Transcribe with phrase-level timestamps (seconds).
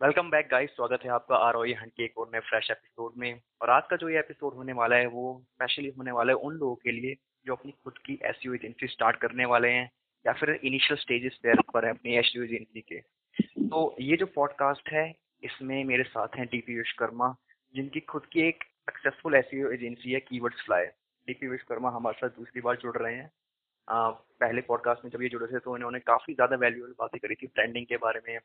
[0.00, 3.12] Welcome back guys स्वागत है आपका आर ओ हंट के एक और नए फ्रेश एपिसोड
[3.16, 6.36] में। और आज का जो ये एपिसोड होने वाला है वो स्पेशली होने वाला है
[6.38, 7.14] उन लोगों के लिए
[7.46, 9.88] जो अपनी खुद की एस यू एजेंसी स्टार्ट करने वाले हैं
[10.24, 11.38] या फिर इनिशियल स्टेजेस
[11.74, 13.00] पर है अपनी एस यू एजेंसी के।
[13.40, 15.06] तो ये जो पॉडकास्ट है
[15.42, 17.34] इसमें मेरे साथ हैं डी पी विश्वकर्मा
[17.74, 22.18] जिनकी खुद की एक सक्सेसफुल एस एजेंसी है की keywords fly D P Vishwakarma हमारे
[22.20, 23.30] साथ दूसरी बार जुड़ रहे हैं।
[23.88, 27.34] आ, पहले पॉडकास्ट में जब ये जुड़े थे तो इन्होंने काफ़ी ज़्यादा वैल्यूएबल बातें करी
[27.34, 28.38] थी ब्रांडिंग के बारे में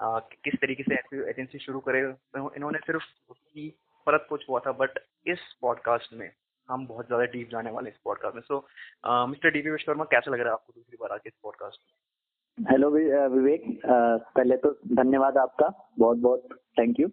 [0.00, 0.94] आ, किस तरीके से
[1.30, 3.68] एजेंसी शुरू करे। तो इन्होंने सिर्फ़ उसकी
[4.06, 6.30] परत कुछ हुआ था बट इस पॉडकास्ट में
[6.68, 10.30] हम बहुत ज़्यादा डीप जाने वाले इस पॉडकास्ट में। So mister D P Vishwakarma कैसा
[10.30, 12.66] लग रहा है आपको दूसरी बार आके इस पॉडकास्ट में?
[12.70, 15.68] हेलो विवेक पहले तो धन्यवाद आपका
[15.98, 17.08] बहुत बहुत थैंक यू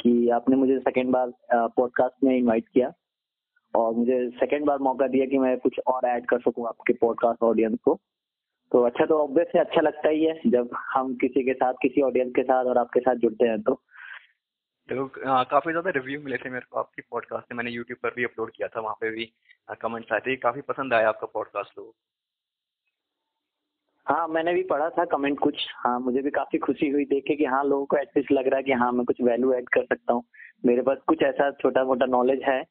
[0.00, 2.92] कि आपने मुझे सेकेंड बार पॉडकास्ट में इनवाइट किया
[3.74, 7.42] और मुझे सेकेंड बार मौका दिया कि मैं कुछ और ऐड कर सकूँ आपके पॉडकास्ट
[7.42, 7.98] ऑडियंस को।
[8.72, 12.32] तो अच्छा तो ऑब्वियस अच्छा लगता ही है जब हम किसी के साथ किसी ऑडियंस
[12.36, 13.74] के साथ और आपके साथ जुड़ते हैं तो।
[14.88, 15.06] देखो
[15.50, 18.50] काफ़ी ज़्यादा रिव्यू मिले थे मेरे को आपकी पॉडकास्ट से। मैंने यूट्यूब पर भी अपलोड
[18.50, 19.24] किया था वहाँ पे भी
[19.80, 21.92] कमेंट्स आए थे। काफ़ी पसंद आया आपका पॉडकास्ट लोगों
[24.06, 27.36] हाँ मैंने भी पढ़ा था कमेंट कुछ। हाँ मुझे भी काफ़ी खुशी हुई देखे के
[27.36, 29.84] कि हाँ लोगों को एटलीस्ट लग रहा है कि हाँ मैं कुछ वैल्यू ऐड कर
[29.84, 30.22] सकता हूँ।
[30.66, 32.62] मेरे पास कुछ ऐसा छोटा मोटा नॉलेज है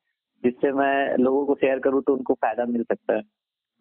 [0.43, 3.21] जिससे मैं लोगों को शेयर करूँ तो उनको फ़ायदा मिल सकता है।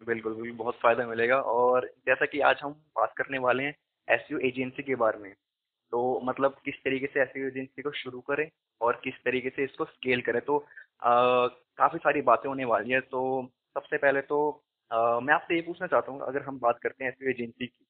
[0.01, 3.73] बिल्कुल बिल्कुल बहुत फ़ायदा मिलेगा। और जैसा कि आज हम बात करने वाले हैं
[4.07, 5.33] एस एजेंसी के बारे में
[5.93, 8.49] तो मतलब किस तरीके से एस एजेंसी को शुरू करें
[8.81, 10.41] और किस तरीके से इसको स्केल करें?
[10.41, 10.59] तो
[11.03, 13.21] काफ़ी सारी बातें होने वाली है तो
[13.75, 14.39] सबसे पहले तो
[14.91, 17.85] आ, मैं आपसे ये पूछना चाहता हूँ अगर हम बात करते हैं एस एजेंसी की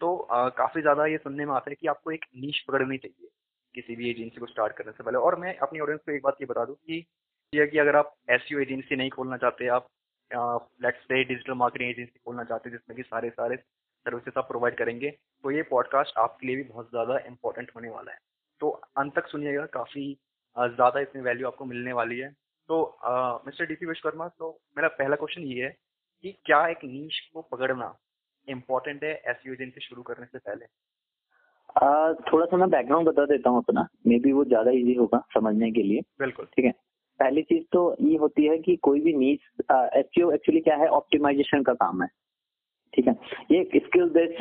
[0.00, 0.16] तो
[0.56, 3.28] काफ़ी ज़्यादा ये सुनने में आता है कि आपको एक नीच पकड़नी चाहिए
[3.74, 6.36] किसी भी एजेंसी को स्टार्ट करने से पहले। और मैं अपनी ऑडियंस को एक बात
[6.40, 7.04] ये बता दूँ कि
[7.52, 9.86] ये कि अगर आप एस एजेंसी नहीं खोलना चाहते आप
[10.34, 14.76] let's say digital marketing agency खोलना चाहते हैं जिसमें कि सारे सारे सर्विसेज़ आप प्रोवाइड
[14.76, 18.18] करेंगे तो ये पॉडकास्ट आपके लिए भी बहुत ज़्यादा इंपॉर्टेंट होने वाला है।
[18.60, 20.12] तो अंत तक सुनिएगा काफ़ी
[20.56, 22.30] ज़्यादा इसमें वैल्यू आपको मिलने वाली है।
[22.68, 22.82] तो
[23.46, 25.70] मिस्टर डी पी विश्वकर्मा तो मेरा पहला क्वेश्चन ये है
[26.24, 27.94] कि क्या एक नीच को पकड़ना
[28.48, 30.64] इम्पोर्टेंट है एस एजेंसी शुरू करने से पहले?
[31.76, 35.22] आ, थोड़ा सा मैं बैकग्राउंड बता देता हूँ अपना। मे बी वो ज़्यादा इजी होगा
[35.34, 36.72] समझने के लिए। बिल्कुल। ठीक है?
[37.20, 40.88] पहली चीज़ तो ये होती है कि कोई भी नीच एस एक्चुअली क्या है?
[40.88, 42.08] ऑप्टिमाइजेशन का काम है।
[42.94, 43.12] ठीक है?
[43.52, 44.38] ये स्किल बेस्ड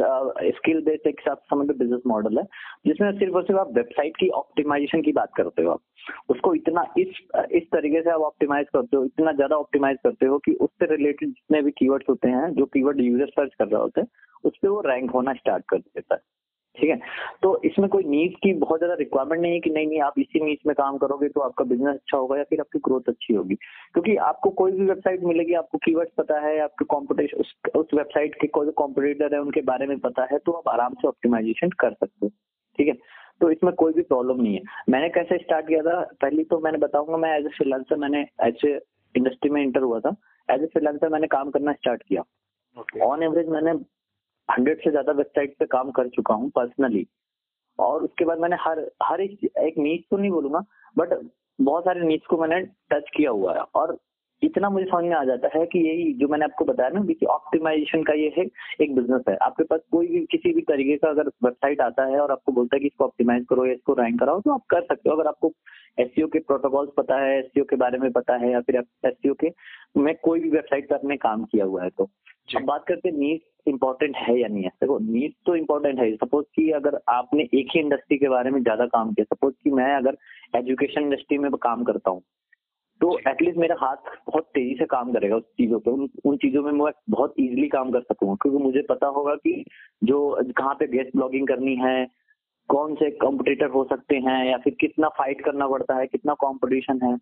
[0.56, 2.44] स्किल बेस्ड एक साथ समझ बिज़नेस मॉडल है,
[2.88, 5.82] जिसमें सिर्फ़ और सिर्फ़ आप वेबसाइट की ऑप्टिमाइजेशन की बात करते हो आप।
[6.30, 7.22] उसको इतना इस
[7.52, 11.30] इस तरीके से आप ऑप्टिमाइज करते हो, इतना ज़्यादा ऑप्टिमाइज करते हो कि उससे रिलेटेड
[11.30, 14.08] जितने भी कीवर्ड्स होते हैं, जो कीवर्ड यूज़र सर्च कर रहे होते हैं
[14.44, 16.22] उस पर वो रैंक होना स्टार्ट कर देता है।
[16.76, 16.96] ठीक है?
[17.44, 20.44] तो इसमें कोई नीड की बहुत ज़्यादा रिक्वायरमेंट नहीं है कि नहीं नहीं आप इसी
[20.46, 23.56] नीच में काम करोगे तो आपका बिज़नेस अच्छा होगा या फिर आपकी ग्रोथ अच्छी होगी।
[23.56, 28.36] क्योंकि आपको कोई भी वेबसाइट मिलेगी आपको कीवर्ड्स पता है आपके कॉम्पिटिशन उस, उस वेबसाइट
[28.42, 31.94] के कोई कॉम्पिटिटर है उनके बारे में पता है तो आप आराम से ऑप्टिमाइजेशन कर
[31.94, 32.30] सकते हो।
[32.80, 32.94] ठीक है?
[33.42, 36.02] तो इसमें कोई भी प्रॉब्लम नहीं है। मैंने कैसे स्टार्ट किया था?
[36.22, 38.76] पहली तो मैंने बताऊँगा मैं एज ए फ्रीलांसर मैंने ऐसे
[39.16, 40.16] इंडस्ट्री में इंटर हुआ था।
[40.50, 43.24] एज ए फ्रीलांसर मैंने काम करना स्टार्ट किया। On okay.
[43.24, 43.72] एवरेज मैंने
[44.52, 47.06] हंड्रेड से ज़्यादा वेबसाइट पे काम कर चुका हूँ पर्सनली
[47.80, 50.64] और उसके बाद मैंने हर हर एक एक नीच तो नहीं बोलूँगा
[50.98, 51.14] बट
[51.60, 53.98] बहुत सारे नीच को मैंने टच किया हुआ है। और
[54.42, 57.26] इतना मुझे समझ में आ जाता है कि यही जो मैंने आपको बताया ना कि
[57.28, 58.46] ऑप्टिमाइजेशन का ये है
[58.82, 62.20] एक बिज़नेस है। आपके पास कोई भी किसी भी तरीके का अगर वेबसाइट आता है
[62.20, 64.82] और आपको बोलता है कि इसको ऑप्टिमाइज करो या इसको रैंक कराओ तो आप कर
[64.84, 65.54] सकते हो। अगर आपको
[65.98, 68.76] एस के प्रोटोकॉल्स पता है एस के बारे में पता है या फिर
[69.06, 69.52] एस के
[69.98, 72.10] में कोई भी वेबसाइट पर आपने काम किया हुआ है तो
[72.50, 76.12] अब बात करते हैं नीड इम्पोर्टेंट है या नहीं है। देखो नीड तो इम्पोर्टेंट है।
[76.16, 79.72] सपोज़ कि अगर आपने एक ही इंडस्ट्री के बारे में ज़्यादा काम किया सपोज़ कि
[79.72, 80.18] मैं अगर
[80.58, 82.22] एजुकेशन इंडस्ट्री में काम करता हूँ
[83.02, 86.62] तो एटलीस्ट मेरा हाथ बहुत तेज़ी से काम करेगा उस चीज़ों पे। उन उन चीज़ों
[86.64, 89.54] में मैं बहुत इजीली काम कर सकूँगा क्योंकि मुझे पता होगा कि
[90.04, 90.20] जो
[90.58, 92.06] कहाँ पे गेस्ट ब्लॉगिंग करनी है
[92.70, 97.00] कौन से कॉम्पिटिटर हो सकते हैं या फिर कितना फाइट करना पड़ता है कितना कॉम्पिटिशन
[97.04, 97.16] है।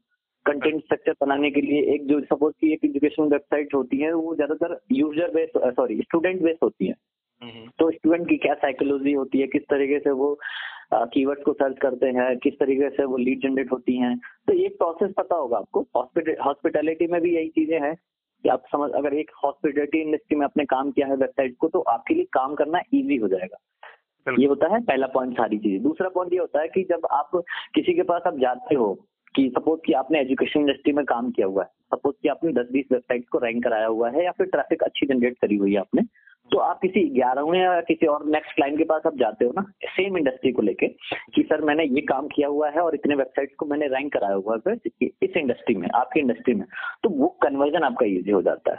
[0.45, 4.35] कंटेंट स्ट्रक्चर बनाने के लिए एक जो सपोज़ की एक एजुकेशन वेबसाइट होती है वो
[4.35, 6.93] ज़्यादातर user based sorry student based होती है।
[7.41, 9.47] तो स्टूडेंट की क्या साइकोलॉजी होती है?
[9.47, 10.37] किस तरीके से वो
[10.93, 12.35] कीवर्ड को सर्च करते हैं?
[12.37, 14.17] किस तरीके से वो लीड जनरेट होती हैं?
[14.47, 17.95] तो ये प्रोसेस पता होगा आपको। हॉस्पिटलिटी में भी यही चीज़ें हैं
[18.43, 21.79] कि आप समझ अगर एक हॉस्पिटलिटी इंडस्ट्री में आपने काम किया है वेबसाइट को तो
[21.89, 23.57] आपके लिए काम करना इजी हो जाएगा।
[24.27, 27.31] ये होता है पहला पॉइंट सारी चीज़ें। दूसरा पॉइंट ये होता है कि जब आप
[27.75, 28.93] किसी के पास आप जाते हो
[29.35, 32.67] कि सपोज़ कि आपने एजुकेशन इंडस्ट्री में काम किया हुआ है सपोज़ कि आपने दस
[32.71, 35.79] बीस वेबसाइट को रैंक कराया हुआ है या फिर ट्रैफ़िक अच्छी जनरेट करी हुई है
[35.79, 36.01] आपने
[36.51, 39.61] तो आप किसी ग्यारहवें या किसी और नेक्स्ट क्लाइंट के पास आप जाते हो ना
[39.85, 40.87] सेम इंडस्ट्री को लेके
[41.35, 44.35] कि सर मैंने ये काम किया हुआ है और इतने वेबसाइट्स को मैंने रैंक कराया
[44.35, 46.65] हुआ है इस इंडस्ट्री में आपकी इंडस्ट्री में
[47.03, 48.77] तो वो कन्वर्जन आपका इजी हो जाता है।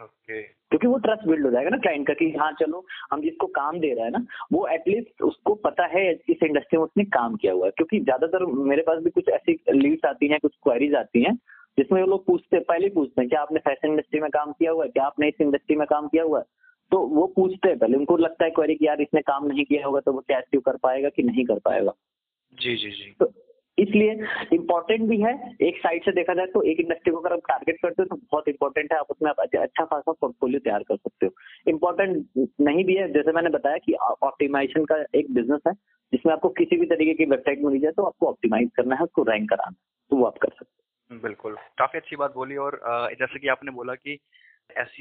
[0.00, 0.42] Okay.
[0.70, 3.78] क्योंकि वो ट्रस्ट बिल्ड हो जाएगा ना क्लाइंट का कि हाँ चलो हम जिसको काम
[3.80, 7.52] दे रहे हैं ना वो एटलीस्ट उसको पता है इस इंडस्ट्री में उसने काम किया
[7.52, 11.22] हुआ है। क्योंकि ज़्यादातर मेरे पास भी कुछ ऐसी लीड्स आती हैं कुछ क्वेरीज आती
[11.22, 11.34] हैं
[11.78, 14.84] जिसमें वो लोग पूछते पहले पूछते हैं क्या आपने फ़ैशन इंडस्ट्री में काम किया हुआ
[14.84, 16.44] है क्या आपने इस इंडस्ट्री में काम किया हुआ है?
[16.94, 19.86] तो वो पूछते हैं पहले। उनको लगता है क्वेरी कि यार इसने काम नहीं किया
[19.86, 21.92] होगा तो वो क्या एचीव कर पाएगा कि नहीं कर पाएगा?
[22.58, 23.32] जी जी जी। तो
[23.78, 24.12] इसलिए
[24.52, 25.32] इम्पोर्टेंट भी है
[25.62, 28.16] एक साइड से देखा जाए तो एक इंडस्ट्री को अगर आप टारगेट करते हो तो
[28.16, 31.32] बहुत इंपॉर्टेंट है। आप उसमें आप अच्छा खासा पोर्टफोलियो तैयार कर सकते हो।
[31.70, 35.72] इम्पोर्टेंट नहीं भी है जैसे मैंने बताया कि ऑप्टिमाइजेशन का एक बिज़नेस है
[36.12, 39.22] जिसमें आपको किसी भी तरीके की वेबसाइट मिल जाए तो आपको ऑप्टिमाइज करना है उसको
[39.22, 39.76] रैंक कराना
[40.10, 42.80] तो वो आप कर सकते हो। बिल्कुल। काफ़ी अच्छी बात बोली और
[43.20, 44.18] जैसे कि आपने बोला कि
[44.70, 44.96] एस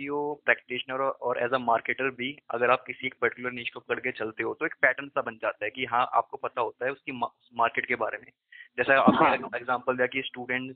[0.45, 3.99] प्रैक्टिशनर e और एज अ मार्केटर भी अगर आप किसी एक पर्टिकुलर नीच को पकड़
[3.99, 6.85] के चलते हो तो एक पैटर्न सा बन जाता है कि हाँ आपको पता होता
[6.85, 8.31] है उसकी मार्केट के बारे में
[8.77, 10.75] जैसा आपने एग्जांपल हाँ। दिया कि स्टूडेंट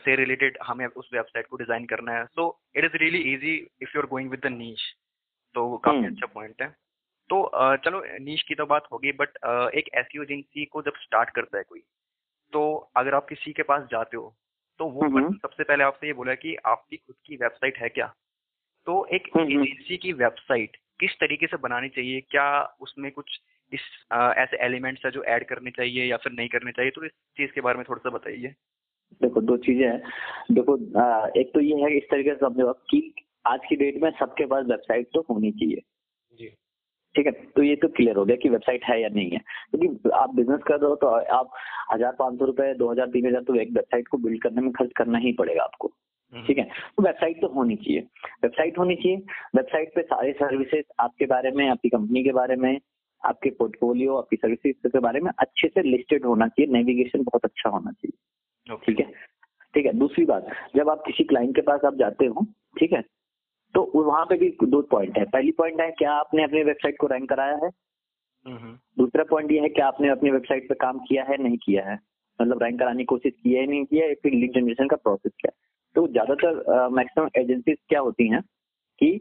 [0.00, 3.96] से रिलेटेड हमें उस वेबसाइट को डिज़ाइन करना है so it is really easy if
[3.96, 4.82] you are going with the niche
[5.54, 6.68] तो काफ़ी हम्म। अच्छा पॉइंट है
[7.30, 9.36] तो चलो नीच की तो बात होगी बट
[9.74, 11.82] एक ऐसी एजेंसी को जब स्टार्ट करता है कोई
[12.52, 12.62] तो
[12.96, 14.34] अगर आप किसी के पास जाते हो
[14.82, 18.14] तो वो सबसे पहले आपसे ये बोला कि आपकी खुद की वेबसाइट है क्या?
[18.86, 22.20] तो एक एजेंसी की वेबसाइट किस तरीके से बनानी चाहिए?
[22.20, 23.40] क्या उसमें कुछ
[23.72, 23.80] इस
[24.12, 26.90] आ, ऐसे एलिमेंट्स है जो ऐड करने चाहिए या फिर नहीं करने चाहिए?
[26.90, 28.54] तो इस चीज़ के बारे में थोड़ा सा बताइए।
[29.22, 30.02] देखो दो चीज़ें हैं।
[30.52, 33.14] देखो आ, एक तो ये है इस तरीके से समझो कि
[33.46, 35.82] आज की डेट में सबके पास वेबसाइट तो होनी चाहिए।
[36.32, 36.56] जी।
[37.14, 39.88] ठीक है तो ये तो क्लियर हो गया कि वेबसाइट है या नहीं है। क्योंकि
[40.04, 41.06] तो आप बिज़नेस कर रहे हो तो
[41.36, 41.50] आप
[41.92, 44.70] हज़ार पाँच सौ रुपए दो हज़ार तीन हज़ार तो एक वेबसाइट को बिल्ड करने में
[44.72, 45.92] खर्च करना ही पड़ेगा आपको।
[46.32, 48.00] हम्म। ठीक है तो वेबसाइट तो होनी चाहिए।
[48.42, 49.16] वेबसाइट होनी चाहिए।
[49.56, 52.78] वेबसाइट पे सारे सर्विसेज़ आपके बारे में आपकी कंपनी के बारे में
[53.22, 57.70] आपके पोर्टफोलियो आपकी सर्विसेज़ के बारे में अच्छे से लिस्टेड होना चाहिए। नेविगेशन बहुत अच्छा
[57.70, 59.12] होना चाहिए। ठीक है?
[59.74, 62.46] ठीक है दूसरी बात जब आप किसी क्लाइंट के पास आप जाते हो
[62.78, 63.00] ठीक है
[63.74, 67.06] तो वहाँ पे भी दो पॉइंट है। पहली पॉइंट है क्या आपने अपनी वेबसाइट को
[67.06, 67.70] रैंक कराया है?
[68.98, 71.98] दूसरा पॉइंट ये है कि आपने अपनी वेबसाइट पे काम किया है नहीं किया है?
[72.40, 75.32] मतलब रैंक कराने की कोशिश की है नहीं किया है फिर लीड जनरेशन का प्रोसेस
[75.38, 75.52] क्या?
[75.96, 78.40] तो ज़्यादातर मैक्सिमम एजेंसीज क्या होती हैं
[79.00, 79.20] कि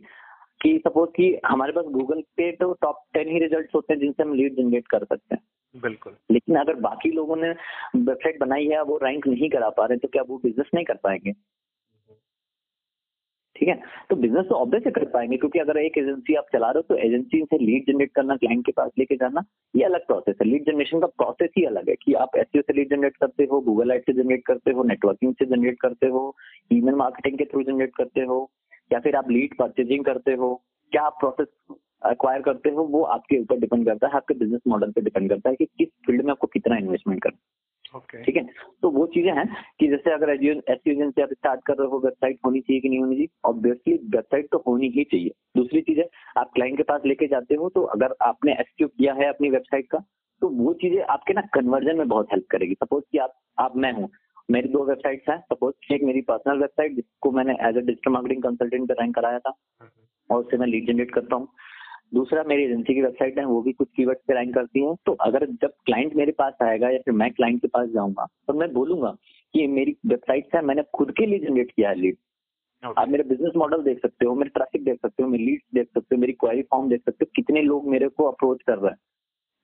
[0.62, 4.24] कि सपोज़ कि हमारे पास गूगल पे तो टॉप टेन ही रिज़ल्ट होते हैं जिनसे
[4.24, 5.42] हम लीड जनरेट कर सकते हैं।
[5.76, 7.50] बिल्कुल। लेकिन अगर बाकी लोगों ने
[7.96, 10.98] वेबसाइट बनाई है वो रैंक नहीं करा पा रहे तो क्या वो बिज़नेस नहीं कर
[11.04, 11.32] पाएँगे?
[13.56, 13.76] ठीक है
[14.10, 16.96] तो बिज़नेस तो ऑब्वियस कर पाएँगे, क्योंकि अगर एक एजेंसी आप चला रहे हो तो
[17.08, 19.44] एजेंसी से लीड जनरेट करना क्लाइंट के पास लेके जाना,
[19.74, 22.74] ये अलग प्रोसेस है लीड जनरेशन का प्रोसेस ही अलग है कि आप एस से
[22.74, 26.24] लीड जनरेट करते हो गूगल एड से जनरेट करते हो नेटवर्किंग से जनरेट करते हो
[26.74, 28.50] ईमेल मार्केटिंग के थ्रू जनरेट करते हो,
[28.92, 30.54] या फिर आप लीड परचेजिंग करते हो,
[30.92, 31.76] क्या आप प्रोसेस
[32.06, 35.50] अक्वायर करते हो, वो आपके ऊपर डिपेंड करता है, आपके बिज़नेस मॉडल पे डिपेंड करता
[35.50, 37.71] है कि किस फ़ील्ड में आपको कितना इन्वेस्टमेंट करना okay.
[38.24, 38.44] ठीक है?
[38.82, 39.46] तो वो चीज़ें हैं
[39.80, 43.00] कि जैसे अगर एस एजेंसी आप स्टार्ट कर रहे हो वेबसाइट होनी चाहिए कि नहीं
[43.00, 43.30] होनी चाहिए?
[43.46, 46.08] ऑब्वियसली वेबसाइट तो होनी ही चाहिए। दूसरी चीज़ है
[46.38, 49.88] आप क्लाइंट के पास लेके जाते हो तो अगर आपने एस किया है अपनी वेबसाइट
[49.92, 50.04] का
[50.42, 53.92] तो वो चीज़ें आपके ना कन्वर्जन में बहुत हेल्प करेगी। सपोज़ कि आप आप मैं
[53.94, 54.10] हूँ।
[54.50, 58.44] मेरी दो वेबसाइट्स हैं। सपोज़ एक मेरी पर्सनल वेबसाइट जिसको मैंने as a digital marketing
[58.44, 61.48] consultant पे रैंक कराया था हम्म। और उससे मैं लीड जनरेट करता हूँ।
[62.12, 65.14] दूसरा मेरी एजेंसी की वेबसाइट है वो भी कुछ कीवर्ड पे रैंक करती है। तो
[65.22, 68.72] अगर जब क्लाइंट मेरे पास आएगा या फिर मैं क्लाइंट के पास जाऊँगा तो मैं
[68.74, 69.16] बोलूँगा
[69.54, 72.16] कि मेरी वेबसाइट है मैंने खुद के लिए जनरेट किया है लीड
[72.84, 72.98] okay.
[72.98, 75.88] आप मेरे बिज़नेस मॉडल देख सकते हो मेरे ट्रैफ़िक देख सकते हो मेरी लीड देख
[75.88, 78.92] सकते हो मेरी क्वारी फॉर्म देख सकते हो कितने लोग मेरे को अप्रोच कर रहे
[78.92, 78.98] हैं।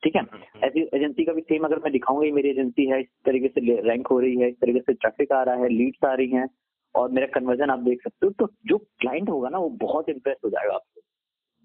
[0.04, 0.22] ठीक है।
[0.64, 4.08] ऐसी एजेंसी का भी सेम अगर मैं दिखाऊँगा मेरी एजेंसी है इस तरीके से रैंक
[4.08, 6.48] हो रही है इस तरीके से ट्रैफ़िक आ रहा है लीड्स आ रही हैं
[6.96, 10.38] और मेरा कन्वर्जन आप देख सकते हो तो जो क्लाइंट होगा ना वो बहुत इंप्रेस
[10.46, 10.97] हो जाएगा आपको।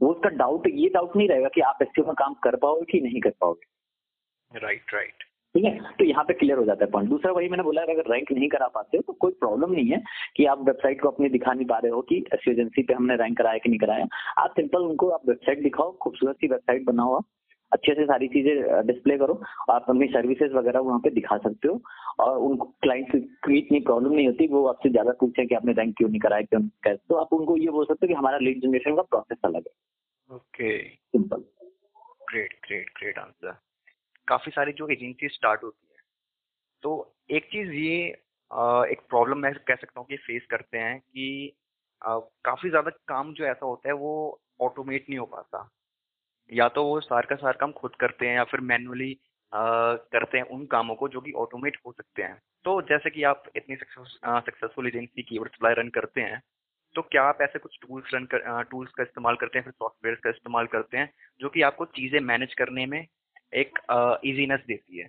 [0.02, 3.00] वो उसका डाउट ये डाउट नहीं रहेगा कि आप एस में काम कर पाओगे कि
[3.00, 5.78] नहीं कर पाओगे। राइट राइट ठीक है?
[5.98, 8.48] तो यहाँ पे क्लियर हो जाता है पॉइंट दूसरा वही मैंने बोला अगर रैंक नहीं
[8.48, 10.00] करा पाते हो तो कोई प्रॉब्लम नहीं है
[10.36, 13.16] कि आप वेबसाइट को अपनी दिखा नहीं पा रहे हो कि एस एजेंसी पे हमने
[13.16, 14.06] रैंक कराया कि नहीं कराया।
[14.38, 17.24] आप सिंपल उनको आप वेबसाइट दिखाओ खूबसूरत सी वेबसाइट बनाओ आप।
[17.72, 19.34] अच्छे से सारी चीज़ें डिस्प्ले करो
[19.70, 21.80] आप अपनी सर्विसेज़ वगैरह वहाँ पे दिखा सकते हो।
[22.20, 23.10] और उनको क्लाइंट
[23.46, 26.42] की इतनी प्रॉब्लम नहीं होती वो आपसे ज़्यादा पूछे कि आपने रैंक क्यों नहीं कराया
[26.44, 29.38] क्यों कैसे तो आप उनको ये बोल सकते हो कि हमारा लीड जनरेशन का प्रोसेस
[29.44, 31.44] अलग है। Okay simple
[32.30, 33.56] great great great answer
[34.28, 36.02] काफ़ी सारी जो एजेंसी स्टार्ट होती है।
[36.82, 36.90] तो
[37.30, 37.96] एक चीज़ ये
[38.92, 41.52] एक प्रॉब्लम मैं कह सकता हूँ कि फेस करते हैं कि
[42.02, 44.12] काफ़ी ज़्यादा काम जो ऐसा होता है वो
[44.60, 45.68] ऑटोमेट नहीं हो पाता।
[46.52, 49.12] या तो वो सार का सार काम खुद करते हैं या फिर मैनुअली
[49.52, 53.44] करते हैं उन कामों को जो कि ऑटोमेट हो सकते हैं। तो जैसे कि आप
[53.56, 56.40] इतनी सक्सेसफुल एजेंसी की सप्लाई रन करते हैं
[56.94, 60.16] तो क्या आप ऐसे कुछ टूल्स रन कर टूल्स का इस्तेमाल करते हैं, फिर सॉफ्टवेयर
[60.24, 63.06] का इस्तेमाल करते हैं, जो कि आपको चीज़ें मैनेज करने में
[63.52, 63.78] एक
[64.26, 65.08] ईजीनेस देती है?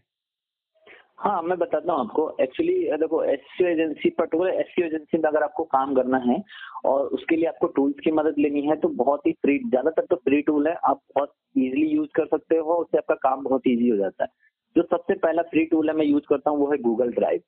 [1.20, 5.30] हाँ मैं बताता हूँ आपको। एक्चुअली देखो S C agency particular S C agency में
[5.30, 6.42] अगर आपको काम करना है
[6.86, 10.16] और उसके लिए आपको टूल्स की मदद लेनी है तो बहुत ही फ्री ज़्यादातर तो
[10.16, 13.90] फ्री टूल है। आप बहुत इजीली यूज़ कर सकते हो उससे आपका काम बहुत इजी
[13.90, 14.30] हो जाता है।
[14.76, 17.42] जो सबसे पहला फ्री टूल है मैं यूज़ करता हूँ वो है Google Drive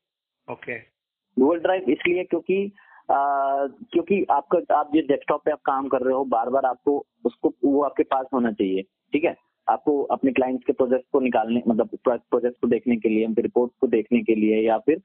[0.47, 0.77] okay
[1.37, 2.65] Google Drive इसलिए क्योंकि
[3.11, 3.17] आ,
[3.91, 7.53] क्योंकि आपका आप जिस डेस्कटॉप पे आप काम कर रहे हो बार बार आपको उसको
[7.65, 8.81] वो आपके पास होना चाहिए।
[9.13, 9.35] ठीक है?
[9.69, 13.87] आपको अपने क्लाइंट्स के प्रोजेक्ट को निकालने मतलब प्रोजेक्ट को देखने के लिए रिपोर्ट को
[13.87, 15.01] देखने के लिए या फिर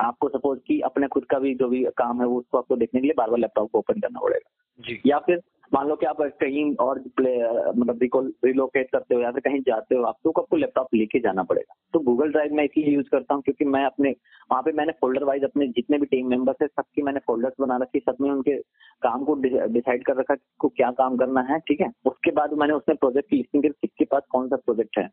[0.00, 3.00] आपको सपोज़ कि अपने खुद का भी जो भी काम है वो उसको आपको देखने
[3.00, 6.06] के लिए बार बार लैपटॉप को ओपन करना पड़ेगा। जी। या फिर मान लो कि
[6.06, 7.98] आप कहीं और मतलब
[8.44, 11.74] रिलोकेट करते हो या फिर कहीं जाते हो आप तो आपको लैपटॉप लेके जाना पड़ेगा।
[11.94, 14.10] तो गूगल ड्राइव मैं इसलिए यूज़ करता हूँ क्योंकि मैं अपने,
[14.50, 17.76] वहाँ पे मैंने फोल्डर वाइज अपने जितने भी टीम मेंबर्स है, सबकी मैंने फोल्डर्स बना
[17.76, 18.56] रखी, सब में उनके
[19.02, 21.90] काम को डिसाइड कर रखा को क्या काम करना है, ठीक है?
[22.06, 25.08] उसके बाद मैंने उसमें प्रोजेक्ट की लिस्टिंग की किसके पास कौन सा प्रोजेक्ट है,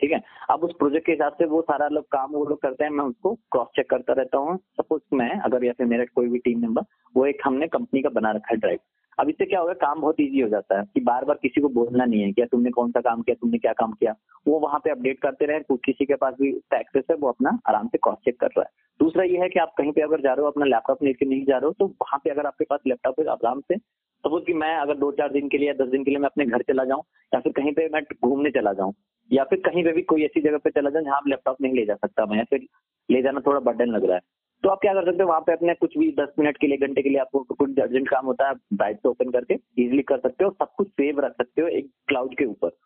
[0.00, 0.22] ठीक है?
[0.50, 3.04] अब उस प्रोजेक्ट के हिसाब से वो सारा लोग काम वो लोग करते हैं, मैं
[3.04, 6.60] उसको क्रॉस चेक करता रहता हूँ। सपोज़ मैं, अगर या फिर मेरा कोई भी टीम
[6.62, 8.78] मेंबर वो एक हमने कंपनी का बना रखा है ड्राइव
[9.18, 11.68] अब इससे क्या होगा, काम बहुत ईजी हो जाता है कि बार बार किसी को
[11.70, 14.14] बोलना नहीं है क्या तुमने कौन सा काम किया, तुमने क्या काम किया।
[14.46, 17.86] वो वहाँ पे अपडेट करते रहे किसी के पास भी एक्सेस है, वो अपना आराम
[17.86, 20.32] से क्रॉस चेक कर रहा है। दूसरा ये है कि आप कहीं पे अगर जा
[20.32, 22.80] रहे हो, अपना लैपटॉप लेके नहीं जा रहे हो तो वहाँ पे अगर आपके पास
[22.86, 25.88] लैपटॉप है आराम से सपोज़ कि मैं अगर दो चार दिन के लिए या दस
[25.90, 28.72] दिन के लिए मैं अपने घर चला जाऊँ, या फिर कहीं पे मैं घूमने चला
[28.72, 28.92] जाऊँ,
[29.30, 31.84] या फिर कहीं पे भी कोई ऐसी जगह पे चला जाऊँ जहाँ लैपटॉप नहीं ले
[31.86, 32.66] जा सकता मैं या फिर
[33.08, 34.22] ले जाना थोड़ा बर्डन लग रहा है।
[34.64, 35.28] तो आप क्या कर सकते हो?
[35.28, 38.08] वहाँ पे अपने कुछ भी दस मिनट के लिए घंटे के लिए आपको कुछ अर्जेंट
[38.08, 41.32] काम होता है ड्राइव से ओपन करके इजिली कर सकते हो सब कुछ सेव रख
[41.32, 42.76] सकते हो एक क्लाउड के ऊपर।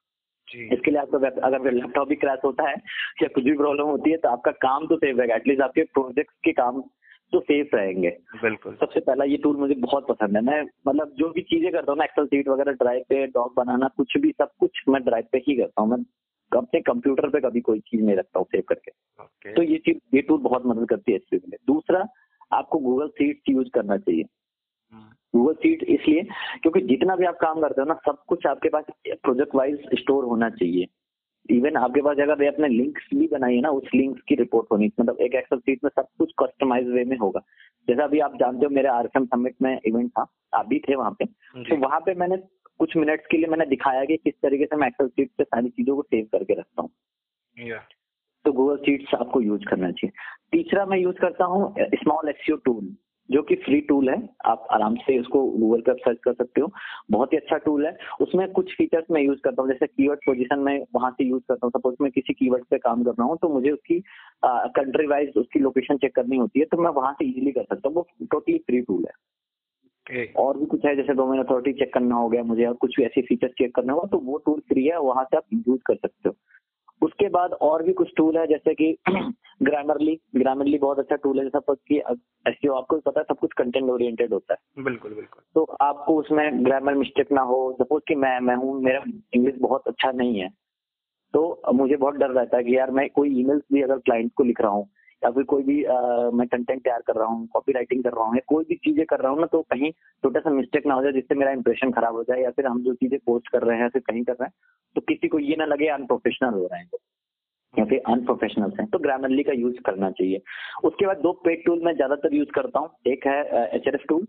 [0.72, 2.74] इसके लिए आपका अगर लैपटॉप भी क्रैश होता है
[3.22, 6.30] या कुछ भी प्रॉब्लम होती है तो आपका काम तो सेव रहेगा एटलीस्ट आपके प्रोजेक्ट
[6.44, 6.80] के काम
[7.32, 8.10] तो सेफ़ रहेंगे।
[8.42, 11.92] बिल्कुल। सबसे पहला ये टूल मुझे बहुत पसंद है। मैं मतलब जो भी चीज़ें करता
[11.92, 15.24] हूँ ना एक्सल सीट वगैरह ड्राइव पे डॉक बनाना कुछ भी सब कुछ मैं ड्राइव
[15.32, 16.02] पे ही करता हूँ। मैं
[16.59, 18.92] अपने कंप्यूटर पे कभी कोई चीज़ नहीं रखता हूँ सेव करके।
[19.25, 19.57] Okay.
[19.57, 22.09] तो ये चीज़ ये टूल बहुत मदद करती है इस चीज़ में। दूसरा
[22.52, 24.23] आपको गूगल सीट यूज़ करना चाहिए।
[25.35, 26.23] गूगल हम्म। सीट इसलिए
[26.62, 30.25] क्योंकि जितना भी आप काम करते हो ना सब कुछ आपके पास प्रोजेक्ट वाइज स्टोर
[30.25, 30.87] होना चाहिए।
[31.50, 34.90] इवन आपके पास अगर आपने लिंक्स भी बनाई है ना उस लिंक्स की रिपोर्ट होनी
[35.00, 37.40] मतलब एक एक्सेल सीट में सब कुछ कस्टमाइज वे में होगा।
[37.88, 41.11] जैसा अभी आप जानते हो मेरे आरएसएम समिट में इवेंट था। आप भी थे वहाँ
[41.11, 41.25] पे।
[41.64, 42.37] तो वहाँ पे मैंने
[42.80, 45.68] कुछ मिनट्स के लिए मैंने दिखाया कि किस तरीके से मैं एक्सेल सीट पे सारी
[45.68, 46.90] चीज़ों को सेव करके रखता हूँ।
[47.56, 47.82] Yeah.
[48.44, 50.10] तो गूगल सीट्स आपको यूज़ करना चाहिए।
[50.52, 52.96] तीसरा मैं यूज़ करता हूँ स्मॉल एसईओ टूल
[53.28, 56.70] जो कि फ्री टूल है। आप आराम से उसको गूगल पर सर्च कर सकते हो।
[57.10, 60.58] बहुत ही अच्छा टूल है। उसमें कुछ फीचर्स मैं यूज़ करता हूँ जैसे कीवर्ड पोजीशन
[60.58, 63.37] में वहाँ से यूज़ करता हूँ। सपोज़ मैं किसी कीवर्ड पे काम कर रहा हूँ
[63.42, 64.00] तो मुझे उसकी
[64.78, 67.88] कंट्री वाइज उसकी लोकेशन चेक करनी होती है तो मैं वहाँ से इजिली कर सकता
[67.88, 69.12] हूँ। वो टोटली फ्री टूल है.
[70.37, 73.05] और भी कुछ है जैसे डोमेन अथॉरिटी चेक करना हो गया मुझे और कुछ भी
[73.05, 75.95] ऐसे फीचर चेक करना होगा तो वो टूल फ्री है वहाँ से आप यूज़ कर
[75.95, 76.35] सकते हो।
[77.07, 78.97] उसके बाद और भी कुछ टूल है जैसे कि
[79.62, 81.99] ग्रामरली ग्रामरली बहुत अच्छा टूल है जैसा कि
[82.47, 86.64] ऐसे आपको पता है सब कुछ कंटेंट ओरिएंटेड होता है। बिल्कुल बिल्कुल। तो आपको उसमें
[86.64, 90.49] ग्रामर मिस्टेक ना हो सपोज़ कि मैं मैं हूँ मेरा इंग्लिश बहुत अच्छा नहीं है
[91.35, 94.45] तो मुझे बहुत डर रहता है कि यार मैं कोई ईमेल्स भी अगर क्लाइंट को
[94.45, 94.88] लिख रहा हूँ
[95.22, 95.96] या फिर कोई भी आ,
[96.30, 99.04] मैं कंटेंट तैयार कर रहा हूँ कॉपी राइटिंग कर रहा हूँ या कोई भी चीज़ें
[99.06, 101.90] कर रहा हूँ ना तो कहीं छोटा सा मिस्टेक ना हो जाए जिससे मेरा इंप्रेशन
[101.92, 104.24] खराब हो जाए या फिर हम जो चीज़ें पोस्ट कर रहे हैं या फिर कहीं
[104.24, 104.52] कर रहे हैं
[104.96, 106.88] तो किसी को ये ना लगे अनप्रोफेशनल हो रहे हैं
[107.74, 110.40] या फिर अनप्रोफेशनल है तो ग्रामरली का यूज़ करना चाहिए।
[110.84, 113.40] उसके बाद दो पेड टूल मैं ज़्यादातर यूज़ करता हूँ एक है
[113.76, 114.26] एच आर एफ़ टूल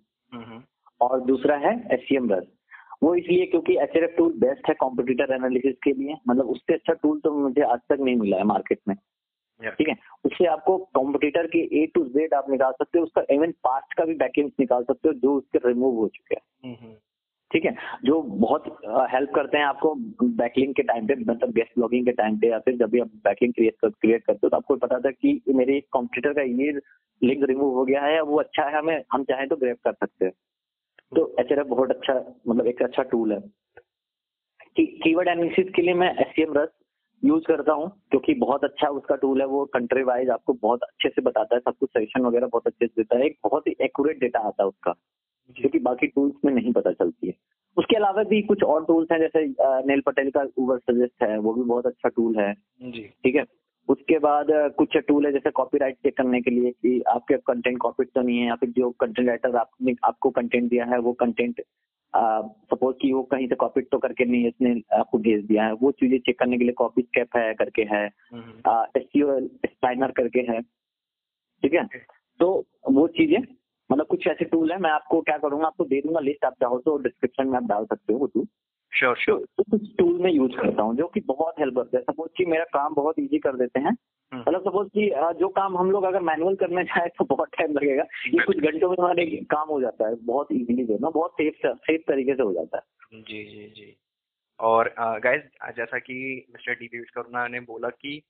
[1.01, 2.43] और दूसरा है एस सी एम रस
[3.03, 6.73] वो इसलिए क्योंकि एच आर एफ़ टूल बेस्ट है कॉम्पिटिटर एनालिसिस के लिए मतलब उससे
[6.73, 8.95] अच्छा टूल तो मुझे आज तक नहीं मिला है मार्केट में।
[9.69, 9.95] ठीक है?
[10.25, 14.05] उससे आपको कॉम्पिटिटर के ए टू जेड आप निकाल सकते हो उसका इवन पास्ट का
[14.05, 16.95] भी बैकेंड निकाल सकते हो जो उसके रिमूव हो चुके हैं। हम्म, हम्म।
[17.51, 17.75] ठीक है?
[18.05, 18.65] जो बहुत
[19.11, 22.59] हेल्प करते हैं आपको बैकलिंग के टाइम पे मतलब गेस्ट ब्लॉगिंग के टाइम पे या
[22.59, 25.41] फिर जब भी आप बैकलिंग क्रिएट कर, क्रिएट करते हो तो आपको पता था कि
[25.47, 26.71] मेरे कॉम्पिटिटर का ये
[27.21, 30.25] लिंक रिमूव हो गया है वो अच्छा है हमें हम चाहें तो ग्रेप कर सकते
[30.25, 30.33] हैं।
[31.15, 32.13] तो एच बहुत अच्छा
[32.47, 33.39] मतलब एक अच्छा टूल है।
[34.79, 36.69] कीवर्ड एनालिसिस के लिए मैं एस एम रस
[37.25, 41.09] यूज़ करता हूँ क्योंकि बहुत अच्छा उसका टूल है वो कंट्री वाइज आपको बहुत अच्छे
[41.09, 43.75] से बताता है सब कुछ सेशन वगैरह बहुत अच्छे से देता है एक बहुत ही
[43.81, 44.95] एक्यूरेट डेटा आता है उसका
[45.55, 47.33] क्योंकि बाकी टूल्स में नहीं पता चलती है।
[47.77, 51.53] उसके अलावा भी कुछ और टूल्स हैं जैसे नेल पटेल का उबर सजेस्ट है वो
[51.53, 53.45] भी बहुत अच्छा टूल है। जी। ठीक है?
[53.91, 58.03] उसके बाद कुछ टूल है जैसे कॉपीराइट चेक करने के लिए कि आपके कंटेंट कॉपी
[58.03, 61.61] तो नहीं है या फिर जो कंटेंट राइटर आपने आपको कंटेंट दिया है वो कंटेंट
[62.15, 65.91] सपोज़ कि वो कहीं से कॉपी तो करके नहीं इसने आपको भेज दिया है। वो
[65.91, 68.09] चीज़ें चेक करने के लिए कॉपी कैप है करके है
[69.65, 70.61] स्पाइनर करके है
[71.61, 71.87] ठीक है?
[72.39, 73.39] तो वो चीज़ें
[73.91, 76.79] मतलब कुछ ऐसे टूल है मैं आपको क्या करूँगा आपको दे दूँगा लिस्ट आप चाहो
[76.79, 78.47] तो डिस्क्रिप्शन में आप डाल सकते हो वो टूल
[78.93, 82.03] श्योर श्योर तो कुछ टूल में यूज़ करता हूँ जो कि बहुत हेल्प करते हैं।
[82.03, 83.91] सपोज़ कि मेरा काम बहुत इजी कर देते हैं।
[84.31, 87.73] हम्म। मतलब सपोज़ कि जो काम हम लोग अगर मैनुअल करने जाए तो बहुत टाइम
[87.73, 91.31] लगेगा। ये कुछ घंटों में हमारे काम हो जाता है। बहुत इजीली जो ना बहुत
[91.31, 93.95] सेफ़ सेफ़ तरीके से हो जाता है। जी जी जी।
[94.59, 95.43] और गाइस
[95.77, 98.21] जैसा कि मिस्टर डी पी विश्वकर्मा ने बोला कि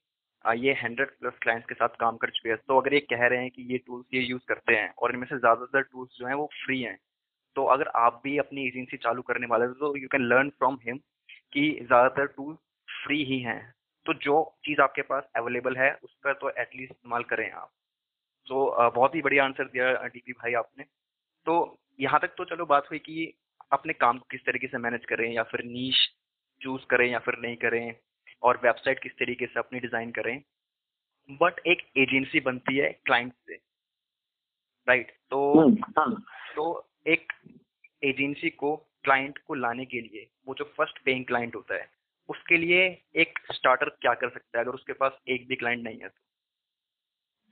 [0.44, 3.38] ये हंड्रेड प्लस क्लाइंट्स के साथ काम कर चुके हैं। तो अगर ये कह रहे
[3.38, 6.34] हैं कि ये टूल्स ये यूज़ करते हैं और इनमें से ज़्यादातर टूल्स जो हैं
[6.34, 6.98] वो फ्री हैं
[7.56, 10.78] तो अगर आप भी अपनी एजेंसी चालू करने वाले हो तो you can learn from
[10.84, 10.98] him
[11.52, 12.54] कि ज़्यादातर टूल
[12.88, 13.74] फ्री ही हैं।
[14.06, 17.70] तो जो चीज़ आपके पास अवेलेबल है उसका तो एटलीस्ट इस्तेमाल करें आप।
[18.46, 20.84] तो बहुत ही बढ़िया आंसर दिया डीपी भाई आपने।
[21.46, 21.54] तो
[22.00, 23.32] यहाँ तक तो चलो बात हुई कि
[23.72, 26.08] अपने काम को किस तरीके से मैनेज करें या फिर नीच
[26.60, 27.94] चूज़ करें या फिर नहीं करें
[28.42, 30.36] और वेबसाइट किस तरीके से अपनी डिज़ाइन करें।
[31.40, 33.54] बट एक एजेंसी बनती है क्लाइंट से।
[34.88, 35.20] Right right?
[35.30, 36.24] तो हम्म, हाँ।
[36.56, 36.72] तो
[37.06, 37.32] एक
[38.04, 41.88] एजेंसी को क्लाइंट को लाने के लिए वो जो फ़र्स्ट पेइंग क्लाइंट होता है
[42.28, 45.98] उसके लिए एक स्टार्टर क्या कर सकता है अगर उसके पास एक भी क्लाइंट नहीं
[45.98, 46.20] है तो?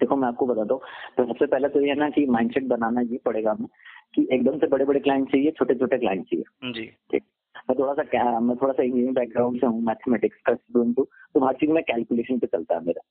[0.01, 0.81] देखो मैं आपको बताता हूँ
[1.17, 3.69] तो सबसे पहले तो ये ना कि माइंडसेट बनाना ये पड़ेगा हमें
[4.15, 7.25] कि एकदम से बड़े बड़े क्लाइंट चाहिए छोटे छोटे क्लाइंट चाहिए। जी। ठीक।
[7.57, 11.07] मैं थोड़ा सा क्या- मैं थोड़ा सा इंजीनियरिंग बैकग्राउंड से हूँ मैथमेटिक्स का स्टूडेंट हूँ
[11.35, 13.03] तो हर चीज़ में कैलकुलेशन पे चलता है मेरा।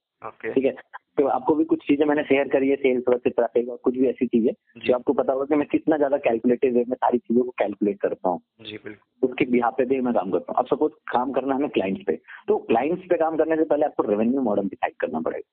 [0.53, 0.75] ठीक है?
[1.19, 4.07] तो आपको भी कुछ चीज़ें मैंने शेयर करी है सेल्स वर्ष ट्रैफ़िक और कुछ भी
[4.07, 4.51] ऐसी चीज़ें
[4.85, 7.99] जो। आपको पता होगा कि मैं कितना ज़्यादा कैलकुलेटिव वे में सारी चीज़ों को कैलकुलेट
[8.01, 11.31] करता हूँ। जी बिल्कुल। उसके बिहार पे भी मैं काम करता हूँ। अब सपोज़ काम
[11.31, 12.15] करना है हमें क्लाइंट्स पे
[12.47, 15.49] तो क्लाइंट्स पे काम करने से पहले आपको रेवेन्यू मॉडल डिसाइड करना पड़ेगा।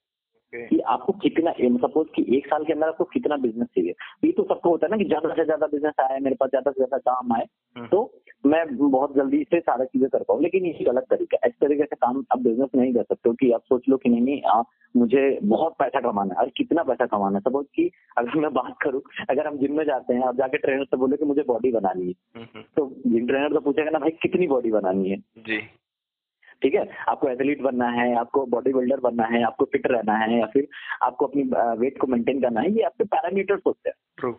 [0.54, 4.42] कि आपको कितना सपोज़ कि एक साल के अंदर आपको कितना बिज़नेस चाहिए। ये तो
[4.42, 6.98] सबको होता है ना कि ज़्यादा से ज़्यादा बिज़नेस आए मेरे पास ज़्यादा से ज़्यादा
[7.12, 11.06] काम आए हम्म। तो मैं बहुत जल्दी से सारा चीज़ें कर पाऊँ। लेकिन ये गलत
[11.10, 13.88] तरीका है। इस तरीके से काम आप बिज़नेस नहीं कर सकते हो कि आप सोच
[13.88, 14.62] लो कि नहीं नहीं आ,
[14.96, 17.40] मुझे बहुत पैसा कमाना है। और कितना पैसा कमाना है?
[17.40, 20.84] सपोज़ कि अगर मैं बात करूँ अगर हम जिम में जाते हैं आप जाके ट्रेनर
[20.84, 23.98] से बोले कि मुझे बॉडी बनानी है। हम्म, हम्म, तो जिम ट्रेनर तो पूछेगा ना
[23.98, 25.16] भाई कितनी बॉडी बनानी है?
[25.38, 25.58] जी।
[26.62, 26.88] ठीक है?
[27.08, 30.68] आपको एथलीट बनना है आपको बॉडी बिल्डर बनना है आपको फिट रहना है या फिर
[31.02, 31.42] आपको अपनी
[31.80, 34.32] वेट को मेंटेन करना है ये आपके पैरामीटर्स होते हैं। ट्रू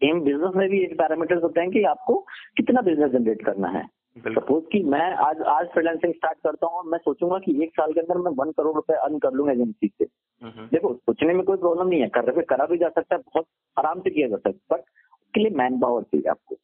[0.00, 3.84] सेम बिज़नेस में भी एक पैरामीटर्स होते हैं कि आपको कितना बिज़नेस जनरेट करना है।
[4.18, 8.00] सपोज़ कि मैं आज आज फ्रीलांसिंग स्टार्ट करता हूँ मैं सोचूँगा कि एक साल के
[8.00, 10.06] अंदर मैं वन करोड़ रुपए अर्न कर लूँगा एजेंसी से।
[10.42, 13.46] हम्म, देखो सोचने में कोई प्रॉब्लम नहीं है। कर करा भी जा सकता है बहुत
[13.78, 14.80] आराम से किया जा सकता है बट
[15.12, 16.56] उसके लिए मैन पावर चाहिए आपको।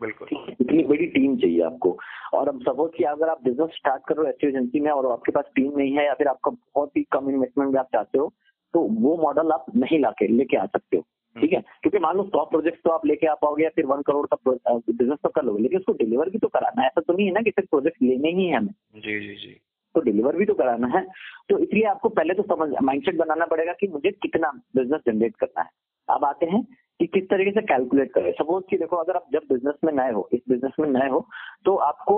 [0.00, 0.28] बिल्कुल।
[0.60, 1.96] इतनी बड़ी टीम चाहिए आपको।
[2.34, 5.12] और अब सपोज़ कि अगर आप बिज़नेस स्टार्ट कर रहे हो ऐसी एजेंसी में और
[5.12, 8.18] आपके पास टीम नहीं है या फिर आपका बहुत ही कम इन्वेस्टमेंट में आप चाहते
[8.18, 8.32] हो
[8.74, 11.04] तो वो मॉडल आप नहीं लाके लेके आ सकते हो।
[11.36, 11.60] ठीक है?
[11.60, 14.36] क्योंकि मान लो सौ प्रोजेक्ट तो आप लेके आ पाओगे या फिर वन करोड़ का
[14.46, 17.32] बिज़नेस तो कर लोगे लेकिन उसको डिलीवर भी तो कराना है। ऐसा तो नहीं है
[17.32, 19.60] ना कि सिर्फ़ प्रोजेक्ट लेने ही है हमें। जी जी जी।
[19.94, 21.06] तो डिलीवर भी तो कराना है।
[21.48, 25.62] तो इसलिए आपको पहले तो समझ माइंडसेट बनाना पड़ेगा कि मुझे कितना बिज़नेस जनरेट करना
[25.62, 25.68] है।
[26.08, 26.66] अब आते हैं
[27.00, 30.12] कि किस तरीके से कैलकुलेट करें। सपोज़ कि देखो, अगर आप जब बिज़नेस में नए
[30.12, 31.26] हो, इस बिज़नेस में नए हो
[31.64, 32.16] तो आपको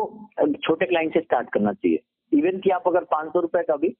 [0.58, 2.00] छोटे क्लाइंट से स्टार्ट करना चाहिए।
[2.32, 3.94] इवन कि आप अगर पाँच सौ रुपए का भी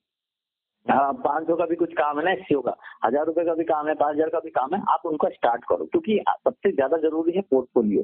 [0.87, 3.89] पाँच सौ का भी कुछ काम है ना एस का, हज़ार रुपए का भी काम
[3.89, 7.33] है, पाँच हज़ार का भी काम है, आप उनका स्टार्ट करो। क्योंकि सबसे ज़्यादा ज़रूरी
[7.33, 8.03] है पोर्टफोलियो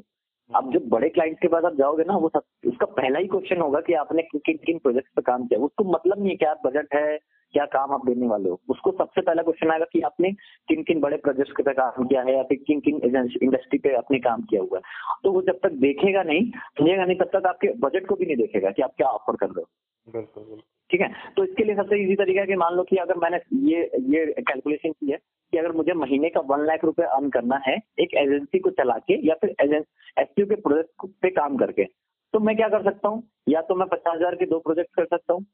[0.55, 3.61] अब जब बड़े क्लाइंट के पास आप जाओगे ना वो सब उसका पहला ही क्वेश्चन
[3.61, 6.95] होगा कि आपने किन किन प्रोजेक्ट पे काम किया। उसको मतलब नहीं है क्या बजट
[6.95, 7.17] है
[7.53, 10.31] क्या काम आप देने वाले हो। उसको सबसे पहला क्वेश्चन आएगा कि आपने
[10.69, 14.19] किन किन बड़े प्रोजेक्ट पे काम किया है या फिर किन किन इंडस्ट्री पे आपने
[14.19, 17.73] काम किया हुआ है। तो वो जब तक देखेगा नहीं समझेगा नहीं तब तक आपके
[17.79, 19.67] बजट को भी नहीं देखेगा कि आप क्या ऑफ़र कर रहे हो।
[20.13, 21.11] बिल्कुल ठीक है?
[21.37, 23.37] तो इसके लिए सबसे इजी तरीका है कि मान लो कि अगर मैंने
[23.71, 25.17] ये ये कैलकुलेशन की है
[25.53, 28.97] कि अगर मुझे महीने का वन लाख रुपए अर्न करना है एक एजेंसी को चला
[29.01, 31.85] के या फिर एस के प्रोजेक्ट पे काम करके
[32.33, 33.23] तो मैं क्या कर सकता हूँ?
[33.49, 35.45] या तो मैं पचास हज़ार के दो प्रोजेक्ट कर सकता हूँ।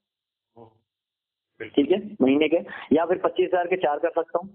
[1.60, 1.98] ठीक है?
[2.20, 2.56] महीने के।
[2.92, 4.48] या फिर पच्चीस हज़ार के चार कर सकता हूँ।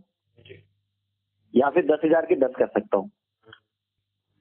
[1.53, 3.09] या फिर दस हज़ार के दस कर सकता हूँ।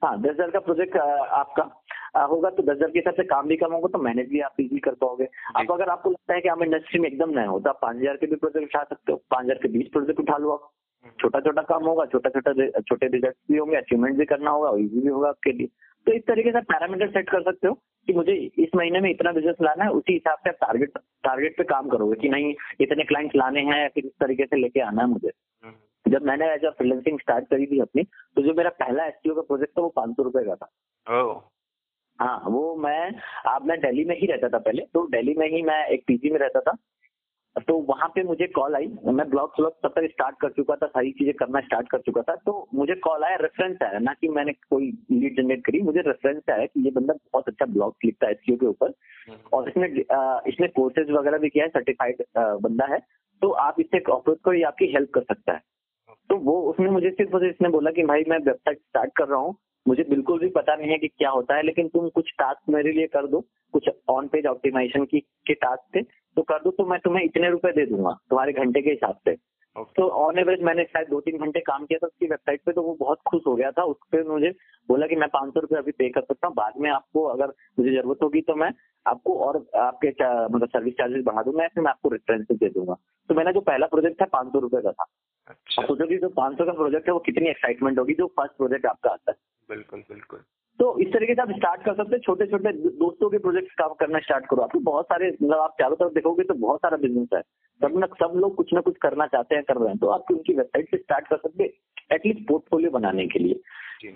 [0.01, 1.63] हाँ दस हज़ार का प्रोजेक्ट आपका
[2.23, 4.55] होगा तो दस हज़ार के हिसाब से काम भी कम होगा तो मैनेज भी आप
[4.59, 7.59] इजी कर पाओगे। अब अगर आपको लगता है कि आप इंडस्ट्री में एकदम नए हो
[7.59, 10.19] तो आप पाँच हज़ार के भी प्रोजेक्ट उठा सकते हो। पाँच हज़ार के बीस प्रोजेक्ट
[10.19, 10.71] उठा लो आप।
[11.11, 15.01] छोटा छोटा काम होगा छोटा छोटा छोटे रिज़ल्ट भी होंगे अचीवमेंट भी करना होगा इजी
[15.01, 15.67] भी होगा आपके लिए।
[16.07, 17.73] तो इस तरीके से पैरामीटर सेट कर सकते हो
[18.07, 21.57] कि मुझे इस महीने में इतना बिज़नेस लाना है उसी हिसाब से आप टारगेट टारगेट
[21.57, 24.79] पे काम करोगे कि नहीं इतने क्लाइंट लाने हैं या फिर इस तरीके से लेके
[24.79, 25.31] आना है मुझे।
[26.05, 29.77] जब मैंने एज फ्रीलांसिंग स्टार्ट करी थी अपनी तो जो मेरा पहला एस का प्रोजेक्ट
[29.77, 30.69] था वो पाँच सौ रुपए का था।
[32.19, 33.11] हाँ वो मैं
[33.47, 36.29] आप मैं दिल्ली में ही रहता था पहले तो दिल्ली में ही मैं एक पीजी
[36.29, 36.75] में रहता था।
[37.55, 40.87] तो वहाँ पे मुझे कॉल आई। मैं ब्लॉग व्लॉग तब तक स्टार्ट कर चुका था
[40.87, 44.27] सारी चीज़ें करना स्टार्ट कर चुका था। तो मुझे कॉल आया रेफरेंस आया। ना कि
[44.29, 48.27] मैंने कोई लीड जनरेट करी मुझे रेफरेंस आया कि ये बंदा बहुत अच्छा ब्लॉग लिखता
[48.27, 48.93] है एसईओ के ऊपर।
[49.53, 49.87] और इसने
[50.49, 52.99] इसने कोर्सेज वगैरह भी किया है सर्टिफाइड बंदा है।
[53.41, 55.61] तो आप इससे अप्रोच करो ये आपकी हेल्प कर सकता है।
[56.29, 59.39] तो वो उसने मुझे सिर्फ़ मुझे इसने बोला कि भाई मैं वेबसाइट स्टार्ट कर रहा
[59.39, 62.69] हूँ। मुझे बिल्कुल भी पता नहीं है कि क्या होता है लेकिन तुम कुछ टास्क
[62.69, 63.39] मेरे लिए कर दो।
[63.73, 66.01] कुछ ऑन पेज ऑप्टिमाइजेशन की के टास्क थे।
[66.37, 69.37] तो कर दो तो मैं तुम्हें इतने रुपए दे दूँगा तुम्हारे घंटे के हिसाब से।
[69.75, 72.71] ओके तो ऑन एवरेज मैंने शायद दो तीन घंटे काम किया था उसकी वेबसाइट पे
[72.71, 74.49] तो वो बहुत खुश हो गया था। उस पर मुझे
[74.89, 77.53] बोला कि मैं पाँच सौ रुपये अभी पे कर सकता हूँ। बाद में आपको अगर
[77.79, 78.71] मुझे ज़रूरत होगी तो मैं
[79.05, 82.97] आपको और आपके मतलब सर्विस चार्जेस बढ़ा दूँगा या फिर मैं आपको रेफरेंसेस दे दूँगा।
[83.29, 85.05] तो मेरा जो पहला प्रोजेक्ट था पाँच सौ रुपये का था।
[85.47, 88.57] अच्छा। सोचो कि जो पाँच सौ का प्रोजेक्ट है वो कितनी एक्साइटमेंट होगी जो फ़र्स्ट
[88.57, 89.37] प्रोजेक्ट आपका आता है।
[89.69, 90.39] बिल्कुल बिल्कुल।
[90.79, 93.93] तो इस तरीके से आप स्टार्ट कर सकते हैं। छोटे छोटे दोस्तों के प्रोजेक्ट काम
[93.93, 97.27] करना स्टार्ट करो। आपको बहुत सारे मतलब आप चारों तरफ़ देखोगे तो बहुत सारा बिज़नेस
[97.33, 97.41] है।
[97.81, 100.31] सब ना सब लोग कुछ ना कुछ करना चाहते हैं कर रहे हैं। तो आप
[100.31, 103.59] उनकी वेबसाइट से स्टार्ट कर सकते हैं एटलीस्ट पोर्टफोलियो बनाने के लिए।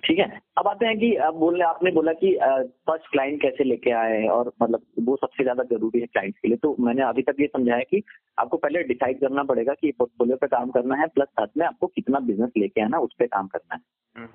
[0.03, 0.39] ठीक है?
[0.57, 2.33] अब आते हैं कि अब बोलने आपने बोला कि
[2.87, 6.47] फ़र्स्ट क्लाइंट कैसे लेके आए हैं और मतलब वो सबसे ज़्यादा ज़रूरी है क्लाइंट्स के
[6.47, 8.01] लिए। तो मैंने अभी तक ये समझाया कि
[8.39, 11.87] आपको पहले डिसाइड करना पड़ेगा कि पोर्टफोलियो पे काम करना है प्लस साथ में आपको
[11.87, 13.81] कितना बिज़नेस लेके आना उस पर काम करना है।
[14.15, 14.29] हम्म,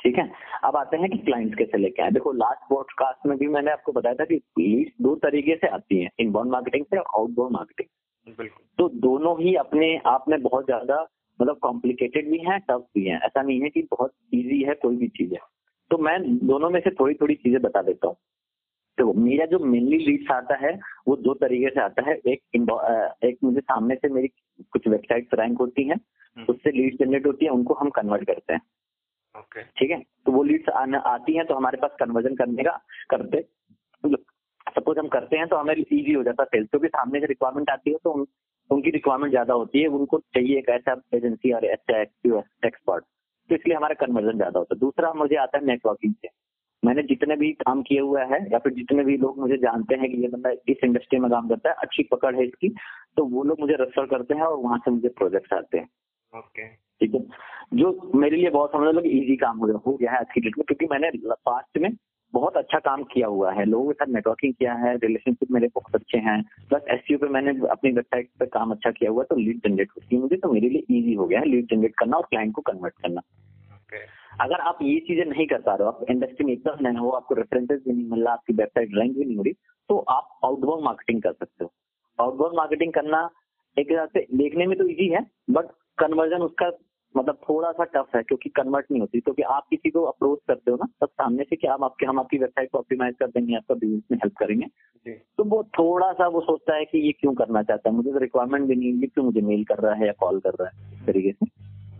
[0.00, 0.30] ठीक है?
[0.64, 3.92] अब आते हैं कि क्लाइंट्स कैसे लेके आए। देखो लास्ट पॉडकास्ट में भी मैंने आपको
[3.92, 8.64] बताया था कि लीड्स दो तरीके से आती हैं इनबाउंड मार्केटिंग से आउटबाउंड मार्केटिंग बिल्कुल।
[8.78, 11.02] तो दोनों ही अपने आप में बहुत ज़्यादा
[11.38, 14.96] मतलब कॉम्प्लिकेटेड भी है टफ भी है। ऐसा नहीं है कि बहुत इजी है कोई
[14.96, 15.40] भी चीज़ है।
[15.90, 18.16] तो मैं दोनों में से थोड़ी थोड़ी चीज़ें बता देता हूँ।
[18.98, 20.72] तो मेरा जो मेनली लीड्स आता है
[21.08, 22.40] वो दो तरीके से आता है। एक
[23.24, 24.28] एक मुझे सामने से मेरी
[24.72, 28.52] कुछ वेबसाइट रैंक होती हैं हम्म, उससे लीड जनरेट होती है उनको हम कन्वर्ट करते
[28.52, 28.60] हैं।
[29.38, 29.98] ओके ठीक है?
[30.26, 33.44] तो वो लीड्स आती हैं तो हमारे पास कन्वर्जन करने का करते
[34.76, 37.70] सपोज़ हम करते हैं तो हमें इजी हो जाता है सेल्स क्योंकि सामने से रिक्वायरमेंट
[37.70, 38.26] आती है तो उन,
[38.70, 43.04] उनकी रिक्वायरमेंट ज़्यादा होती है उनको चाहिए एक ऐसा एजेंसी और ऐसा एक्सपर्ट
[43.50, 46.28] तो इसलिए हमारा कन्वर्जन ज़्यादा होता है। दूसरा मुझे आता है नेटवर्किंग से।
[46.82, 50.10] मैंने जितने भी काम किए हुए हैं या फिर जितने भी लोग मुझे जानते हैं
[50.10, 52.68] कि ये बंदा इस इंडस्ट्री में काम करता है अच्छी पकड़ है इसकी
[53.16, 55.88] तो वो लोग मुझे रेफर करते हैं और वहाँ से मुझे प्रोजेक्ट्स आते हैं।
[56.32, 56.66] ओके
[57.00, 57.20] ठीक है?
[57.74, 60.26] जो मेरे लिए बहुत समझ लो कि इजी काम हो गया हो गया है आज
[60.34, 61.90] की डेट में क्योंकि मैंने पास्ट में
[62.34, 65.94] बहुत अच्छा काम किया हुआ है। लोगों के साथ नेटवर्किंग किया है रिलेशनशिप मेरे बहुत
[65.94, 69.36] अच्छे हैं। प्लस एस पे मैंने अपनी वेबसाइट पे काम अच्छा किया हुआ है तो
[69.36, 72.16] लीड जनरेट होती है मुझे तो मेरे लिए इजी हो गया है लीड जनरेट करना
[72.16, 73.20] और क्लाइंट को कन्वर्ट करना।
[73.74, 74.04] ओके
[74.44, 77.10] अगर आप ये चीज़ें नहीं कर पा रहे हो आप इंडस्ट्री में एकदम नए हो
[77.12, 79.52] आपको रेफरेंसेज भी नहीं मिल रहा आपकी वेबसाइट रैंक भी नहीं हो रही
[79.90, 81.72] तो आप आउटबाउंड मार्केटिंग कर सकते हो।
[82.18, 83.28] आउटबाउंड मार्केटिंग करना
[83.76, 86.70] एक हिसाब से देखने में तो ईजी है बट कन्वर्जन उसका
[87.14, 90.70] मतलब थोड़ा सा टफ है क्योंकि कन्वर्ट नहीं होती। क्योंकि आप किसी को अप्रोच करते
[90.70, 93.56] हो ना तब सामने से कि आप आपके हम आपकी वेबसाइट को ऑप्टिमाइज कर देंगे
[93.56, 94.66] आपका बिज़नेस में हेल्प करेंगे।
[95.38, 97.96] तो वो थोड़ा सा वो सोचता है कि ये क्यों करना चाहता है?
[97.96, 100.40] मुझे तो रिक्वायरमेंट भी नहीं है ये क्यों मुझे मेल कर रहा है या कॉल
[100.40, 101.46] कर रहा है इस तरीके से।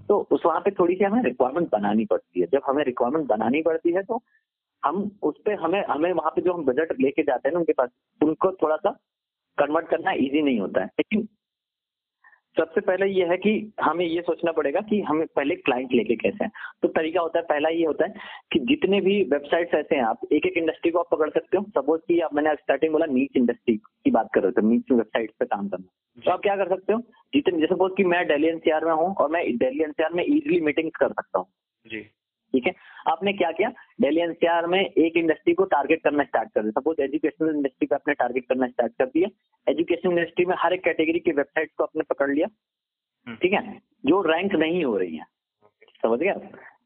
[0.09, 3.63] तो उस वहाँ पे थोड़ी सी हमें रिक्वायरमेंट बनानी पड़ती है। जब हमें रिक्वायरमेंट बनानी
[3.63, 4.23] पड़ती है तो
[4.83, 7.73] हम उस पर हमें हमें वहाँ पे जो हम बजट लेके जाते हैं ना उनके
[7.73, 7.91] पास
[8.21, 8.91] उनको थोड़ा सा
[9.59, 11.29] कन्वर्ट करना इजी नहीं होता है। लेकिन
[12.59, 16.45] सबसे पहले ये है कि हमें ये सोचना पड़ेगा कि हमें पहले क्लाइंट लेके कैसे
[16.45, 18.15] हैं। तो तरीका होता है, पहला ये होता है
[18.53, 21.65] कि जितने भी वेबसाइट्स ऐसे हैं, आप एक एक इंडस्ट्री को आप पकड़ सकते हो।
[21.65, 25.31] सपोज़ कि आप, मैंने स्टार्टिंग बोला नीच इंडस्ट्री की बात कर रहे थे नीच वेबसाइट
[25.31, 27.01] पे काम करना। तो आप क्या कर सकते हो?
[27.35, 30.91] जितने सपोज़ कि मैं डेली एनसीआर में हूँ और मैं डेली एनसीआर में इजिली मीटिंग
[30.91, 31.47] कर सकता हूँ।
[31.87, 32.11] जी।
[32.57, 32.75] ठीक है?
[33.07, 33.73] आपने क्या किया?
[34.01, 37.95] दिल्ली एनसीआर में एक इंडस्ट्री को टारगेट करना स्टार्ट कर दिया। सपोज़ एजुकेशनल इंडस्ट्री पे
[37.95, 39.29] आपने टारगेट करना स्टार्ट कर दिया।
[39.73, 42.49] एजुकेशन इंडस्ट्री में हर एक कैटेगरी की वेबसाइट को आपने पकड़ लिया।
[43.27, 43.83] हम्म। ठीक है?
[44.07, 45.25] जो रैंक नहीं हो रही है।
[46.03, 46.35] समझ गया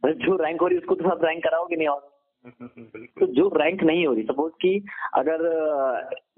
[0.04, 2.20] बस जो रैंक हो रही है उसको तो आप रैंक कराओगे नहीं और?
[3.20, 5.38] तो जो रैंक नहीं हो रही सपोज़ कि अगर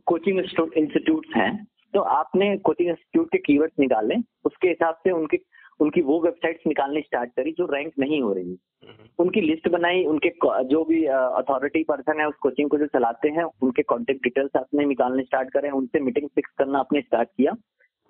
[0.06, 4.14] कोचिंग इंस्टीट्यूट हैं तो आपने कोचिंग इंस्टीट्यूट के कीवर्ड्स निकाले
[4.44, 5.36] उसके हिसाब से उनकी
[5.82, 10.04] उनकी वो वेबसाइट्स निकालनी स्टार्ट करी जो रैंक नहीं हो रही। हम्म, उनकी लिस्ट बनाई
[10.04, 10.30] उनके
[10.64, 14.84] जो भी अथॉरिटी पर्सन है उस कोचिंग को जो चलाते हैं उनके कॉन्टेक्ट डिटेल्स आपने
[14.86, 17.56] निकालने स्टार्ट करें उनसे मीटिंग फिक्स करना आपने स्टार्ट किया।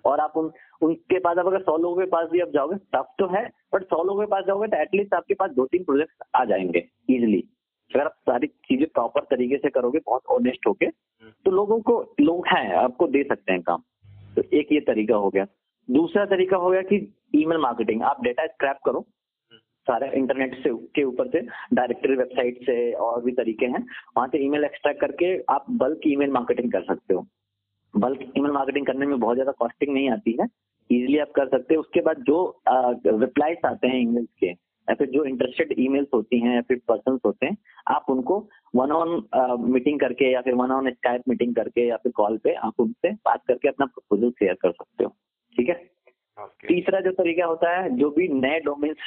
[0.05, 3.13] और आप उन उनके पास अब अगर सौ लोगों के पास भी आप जाओगे टफ
[3.19, 6.23] तो है बट सौ लोगों के पास जाओगे तो एटलीस्ट आपके पास दो तीन प्रोजेक्ट
[6.35, 7.43] आ जाएँगे इजिली
[7.91, 10.87] अगर आप सारी चीज़ें प्रॉपर तरीके से करोगे बहुत ऑनेस्ट होके
[11.45, 13.83] तो लोगों को लोग हैं आपको दे सकते हैं काम।
[14.35, 15.45] तो एक ये तरीका हो गया।
[15.89, 16.95] दूसरा तरीका हो गया कि
[17.35, 19.05] ईमेल मार्केटिंग आप डेटा स्क्रैप करो।
[19.87, 21.39] सारे इंटरनेट से के ऊपर से
[21.73, 23.85] डायरेक्टरी वेबसाइट से और भी तरीके हैं।
[24.17, 27.25] वहाँ से ईमेल एक्सट्रैक्ट करके आप बल्क ईमेल मार्केटिंग कर सकते हो।
[27.93, 30.47] बल्क ईमेल मार्केटिंग करने में बहुत ज़्यादा कॉस्टिंग नहीं आती है।
[30.89, 34.47] इजिली आप कर सकते हो। उसके बाद जो रिप्लाईज आते हैं ईमेल्स के
[34.87, 38.37] या फिर जो इंटरेस्टेड ईमेल्स होती हैं या फिर पर्सन होते हैं आप उनको
[38.75, 42.53] वन ऑन मीटिंग करके या फिर वन ऑन स्काइप मीटिंग करके या फिर कॉल पे
[42.67, 45.12] आप उनसे बात करके अपना प्रपोजल शेयर कर सकते हो।
[46.67, 48.97] तीसरा जो तरीका होता है जो भी नए डोमेन्स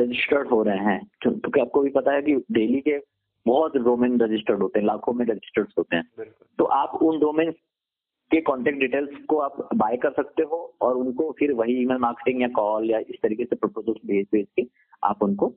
[0.00, 2.98] रजिस्टर्ड हो रहे हैं क्योंकि आपको भी पता है कि डेली के
[3.46, 6.04] बहुत डोमेन रजिस्टर्ड होते हैं लाखों में रजिस्टर्ड होते हैं।
[6.58, 7.50] तो आप उन डोमेन
[8.30, 12.42] के कॉन्टेक्ट डिटेल्स को आप बाय कर सकते हो और उनको फिर वही ईमेल मार्केटिंग
[12.42, 14.66] या कॉल या इस तरीके से प्रपोजल भेज भेज के
[15.02, 15.48] आप उनको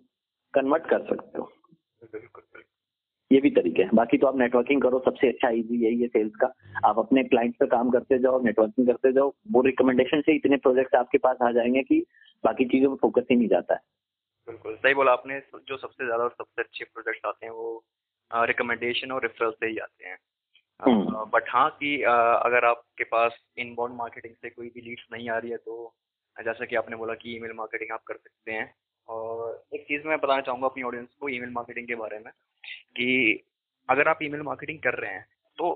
[0.53, 2.43] कन्वर्ट कर सकते हो। बिल्कुल बिल्कुल।
[3.31, 6.35] ये भी तरीके हैं। बाकी तो आप नेटवर्किंग करो सबसे अच्छा इजी यही है सेल्स
[6.35, 6.51] का।
[6.85, 10.95] आप अपने क्लाइंट्स पे काम करते जाओ नेटवर्किंग करते जाओ। वो रिकमेंडेशन से इतने प्रोजेक्ट
[10.95, 12.05] आपके पास आ जाएँगे कि
[12.43, 13.79] बाकी चीज़ों पर फोकस ही नहीं जाता है।
[14.47, 17.83] बिल्कुल सही बोला आपने। जो सबसे ज़्यादा और सबसे अच्छे प्रोजेक्ट आते हैं वो
[18.31, 20.17] रिकमेंडेशन और रेफरल से ही आते हैं।
[20.79, 25.37] But hmm. हाँ कि अगर आपके पास इनबाउंड मार्केटिंग से कोई भी लीड्स नहीं आ
[25.37, 25.93] रही है तो
[26.37, 28.73] जैसा कि आपने बोला कि ईमेल मार्केटिंग आप कर सकते हैं।
[29.07, 32.31] और एक चीज़ मैं बताना चाहूँगा अपनी ऑडियंस को ईमेल मार्केटिंग के बारे में
[32.95, 33.43] कि
[33.89, 35.25] अगर आप ईमेल मार्केटिंग कर रहे हैं
[35.57, 35.71] तो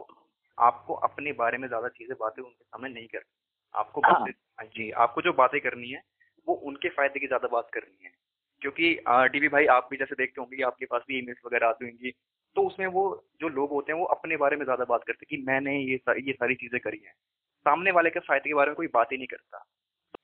[0.57, 3.31] आपको अपने बारे में ज़्यादा चीज़ें बातें उनके सामने नहीं करनी।
[3.75, 6.01] आपको हाँ। बातें हाँ जी आपको जो बातें करनी है
[6.47, 8.11] वो उनके फ़ायदे की ज़्यादा बात करनी है।
[8.61, 8.93] क्योंकि
[9.33, 12.11] डीबी भाई आप भी जैसे देखते होंगे आपके पास भी ईमेल्स वगैरह आती होंगी
[12.55, 13.03] तो उसमें वो
[13.41, 15.97] जो लोग होते हैं वो अपने बारे में ज़्यादा बात करते हैं कि मैंने ये
[15.97, 17.13] सारी ये सारी चीज़ें करी हैं।
[17.65, 19.63] सामने वाले के फ़ायदे के बारे में कोई बात ही नहीं करता।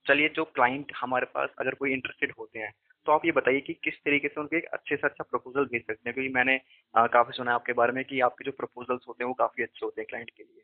[0.07, 2.71] चलिए जो क्लाइंट हमारे पास अगर कोई इंटरेस्टेड होते हैं
[3.05, 5.81] तो आप ये बताइए कि किस तरीके से उनके एक अच्छे से अच्छा प्रपोजल भेज
[5.81, 6.13] सकते हैं?
[6.13, 6.57] क्योंकि मैंने
[6.95, 9.85] काफ़ी सुना है आपके बारे में कि आपके जो प्रपोजल्स होते हैं वो काफ़ी अच्छे
[9.85, 10.63] होते हैं क्लाइंट के लिए।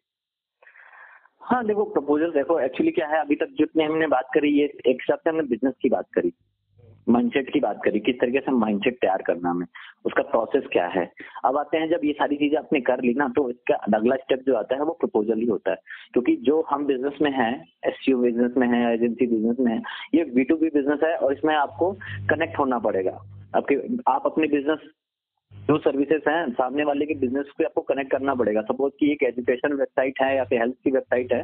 [1.42, 4.96] हाँ देखो प्रपोजल देखो एक्चुअली क्या है, अभी तक जितने हमने बात करी, ये एक
[4.96, 6.34] हिसाब से हमने बिज़नेस की बात करी।
[7.10, 9.66] माइंडसेट की बात करी, किस तरीके से माइंडसेट तैयार करना हमें,
[10.06, 11.12] उसका प्रोसेस क्या है?
[11.46, 14.44] अब आते हैं, जब ये सारी चीज़ें आपने कर ली ना तो इसका अगला स्टेप
[14.48, 15.78] जो आता है, वो प्रपोजल ही होता है।
[16.14, 19.82] क्योंकि जो हम बिज़नेस में हैं एस बिज़नेस में है एजेंसी बिज़नेस में है,
[20.16, 21.92] ये बी टू बी बिज़नेस है और इसमें आपको
[22.30, 23.20] कनेक्ट होना पड़ेगा।
[23.56, 23.76] आपके,
[24.08, 24.80] आप अपने बिज़नेस
[25.68, 29.24] जो सर्विसेज़ हैं, सामने वाले के बिज़नेस को आपको कनेक्ट करना पड़ेगा। सपोज़ कि एक
[29.24, 31.44] एजुकेशन वेबसाइट है या फिर हेल्थ की वेबसाइट है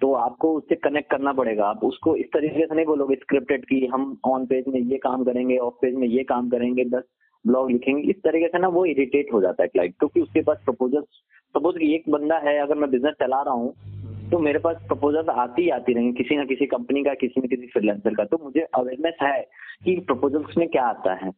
[0.00, 3.84] तो आपको उससे कनेक्ट करना पड़ेगा। आप उसको इस तरीके से नहीं बोलोगे स्क्रिप्टेड की
[3.86, 7.04] हम ऑन पेज में ये काम करेंगे ऑफ़ पेज में ये काम करेंगे दस
[7.44, 10.62] ब्लॉग लिखेंगे। इस तरीके से ना वो इरिटेट हो जाता है क्लाइंट क्योंकि उसके पास
[10.64, 11.02] प्रपोजल
[11.54, 13.74] सपोज़ कि एक बंदा है अगर मैं बिज़नेस चला रहा हूँ
[14.30, 17.48] तो मेरे पास प्रपोजल आती ही आती रहेंगे किसी ना किसी कंपनी का किसी न
[17.48, 19.40] किसी फ्रीलांसर का। तो मुझे अवेयरनेस है
[19.84, 21.30] कि प्रपोजल्स में क्या आता है।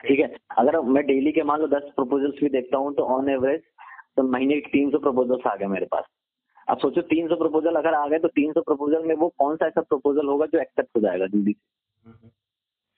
[0.00, 0.34] ठीक है?
[0.58, 3.60] अगर मैं डेली के मान लो दस प्रपोजल्स भी देखता हूँ तो ऑन एवरेज
[4.16, 6.04] तो महीने के तीन सौ प्रपोजल्स आ गए मेरे पास।
[6.68, 9.56] अब सोचो तीन सौ प्रपोजल अगर आ गए तो तीन सौ प्रपोजल में वो कौन
[9.56, 12.28] सा ऐसा प्रपोजल होगा जो एक्सेप्ट हो जाएगा जल्दी से?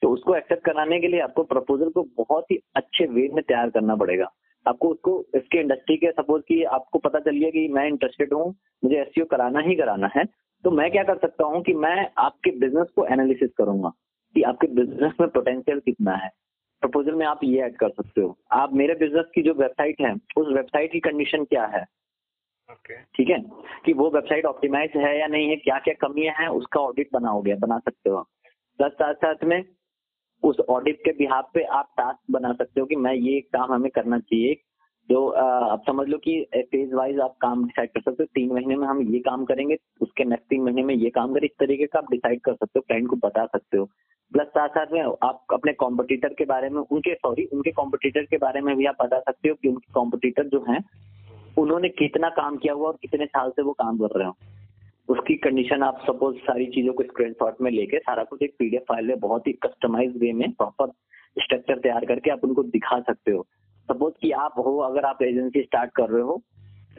[0.01, 3.69] तो उसको एक्सेप्ट कराने के लिए आपको प्रपोजल को बहुत ही अच्छे वे में तैयार
[3.69, 4.31] करना पड़ेगा।
[4.65, 8.47] आपको उसको इसके इंडस्ट्री के सपोज़ की आपको पता चल गया कि मैं इंटरेस्टेड हूँ
[8.83, 10.23] मुझे एस कराना ही कराना है
[10.63, 13.89] तो मैं क्या कर सकता हूँ कि मैं आपके बिज़नेस को एनालिसिस करूँगा
[14.35, 16.29] कि आपके बिज़नेस में पोटेंशियल कितना है।
[16.83, 20.13] प्रपोजल में आप ये ऐड कर सकते हो। आप मेरे बिज़नेस की जो वेबसाइट है
[20.37, 21.85] उस वेबसाइट की कंडीशन क्या है?
[23.15, 23.39] ठीक है?
[23.85, 27.55] कि वो वेबसाइट ऑप्टिमाइज है या नहीं है क्या क्या कमियाँ हैं, उसका ऑडिट बनाओगे
[27.55, 28.21] बना सकते हो
[28.77, 29.63] प्लस साथ साथ में
[30.43, 33.91] उस ऑडिट के बिहार पे आप टास्क बना सकते हो कि मैं ये काम हमें
[33.91, 34.55] करना चाहिए।
[35.09, 38.75] जो आप समझ लो कि फ़ेज़ वाइज आप काम डिसाइड कर सकते हो, तीन महीने
[38.75, 41.85] में हम ये काम करेंगे, उसके नेक्स्ट तीन महीने में ये काम करें, इस तरीके
[41.85, 43.85] का आप डिसाइड कर सकते हो क्लाइंट को बता सकते हो।
[44.33, 48.37] प्लस साथ साथ में आप अपने कॉम्पिटिटर के बारे में, उनके सॉरी उनके कॉम्पिटिटर के
[48.37, 50.79] बारे में भी आप बता सकते हो कि उनके कॉम्पिटिटर जो हैं
[51.57, 54.35] उन्होंने कितना काम किया हुआ और कितने साल से वो काम कर रहे हो?
[55.09, 59.07] उसकी कंडीशन आप सपोज़ सारी चीज़ों को स्क्रीनशॉट में लेके सारा कुछ एक पीडीएफ फ़ाइल
[59.07, 60.87] में बहुत ही कस्टमाइज वे में प्रॉपर
[61.41, 63.47] स्ट्रक्चर तैयार करके आप उनको दिखा सकते हो।
[63.89, 66.41] सपोज़ कि आप हो अगर आप एजेंसी स्टार्ट कर रहे हो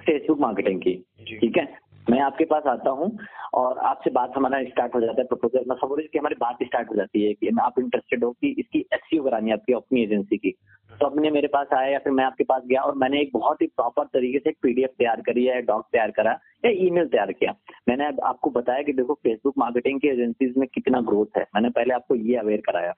[0.00, 0.94] फेसबुक मार्केटिंग की
[1.40, 1.78] ठीक है?
[2.10, 3.18] मैं आपके पास आता हूँ
[3.54, 6.90] और आपसे बात हमारा स्टार्ट हो जाता है प्रपोजल में सपोज़ की हमारी बात स्टार्ट
[6.90, 10.36] हो जाती है कि आप इंटरेस्टेड हो कि इसकी एस करानी है आपकी अपनी एजेंसी
[10.36, 10.54] की।
[11.00, 13.62] तो अपने मेरे पास आया या फिर मैं आपके पास गया और मैंने एक बहुत
[13.62, 16.32] ही प्रॉपर तरीके से एक पीडीएफ तैयार करी है डॉक तैयार करा,
[16.64, 17.54] या ईमेल तैयार किया।
[17.88, 21.94] मैंने आपको बताया कि देखो फेसबुक मार्केटिंग की एजेंसीज में कितना ग्रोथ है। मैंने पहले
[21.94, 22.92] आपको ये अवेयर कराया।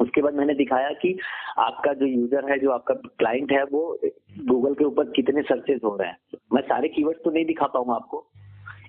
[0.00, 1.16] उसके बाद मैंने दिखाया कि
[1.58, 3.98] आपका जो यूज़र है, जो आपका क्लाइंट है, वो
[4.44, 7.94] गूगल के ऊपर कितने सर्चेज हो रहे हैं। मैं सारे कीवर्ड्स तो नहीं दिखा पाऊँगा
[7.94, 8.26] आपको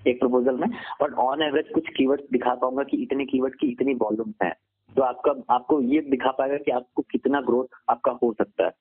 [0.06, 0.68] एक प्रपोजल में
[1.02, 4.52] बट ऑन एवरेज कुछ कीवर्ड्स दिखा पाऊँगा कि इतने कीवर्ड की इतनी वॉल्यूम्स है।
[4.90, 8.72] तो आपका आपको ये दिखा पाएगा कि आपको कितना ग्रोथ आपका हो सकता है।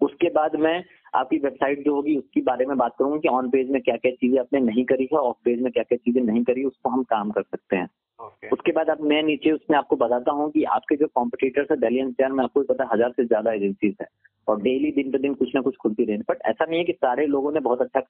[0.00, 0.82] उसके बाद मैं
[1.14, 4.12] आपकी वेबसाइट जो होगी उसके बारे में बात करूँगा कि ऑन पेज में क्या क्या
[4.12, 7.02] चीज़ें आपने नहीं करी है ऑफ़ पेज में क्या क्या चीज़ें नहीं करी उसको हम
[7.04, 8.50] काम कर सकते हैं। Okay.
[8.52, 12.00] उसके बाद अब मैं नीचे उसमें आपको बताता हूँ कि आपके जो कॉम्पिटिटर्स है दिल्ली
[12.00, 14.06] एनसीआर में आपको पता है हज़ार से ज़्यादा एजेंसीज है।
[14.48, 16.92] और डेली दिन पे दिन कुछ ना कुछ खुलती रहे बट ऐसा नहीं है कि
[16.92, 18.00] सारे लोगों ने बहुत अच्छा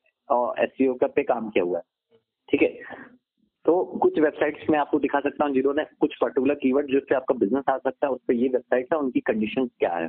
[0.58, 1.84] एस e पे काम किया हुआ है।
[2.48, 2.68] ठीक है?
[3.66, 7.64] तो कुछ वेबसाइट्स में आपको दिखा सकता हूँ जिन्होंने कुछ पर्टिकुलर कीवर्ड जिससे आपका बिज़नेस
[7.70, 10.08] आ सकता है उस पर ये वेबसाइट है उनकी कंडीशन क्या है।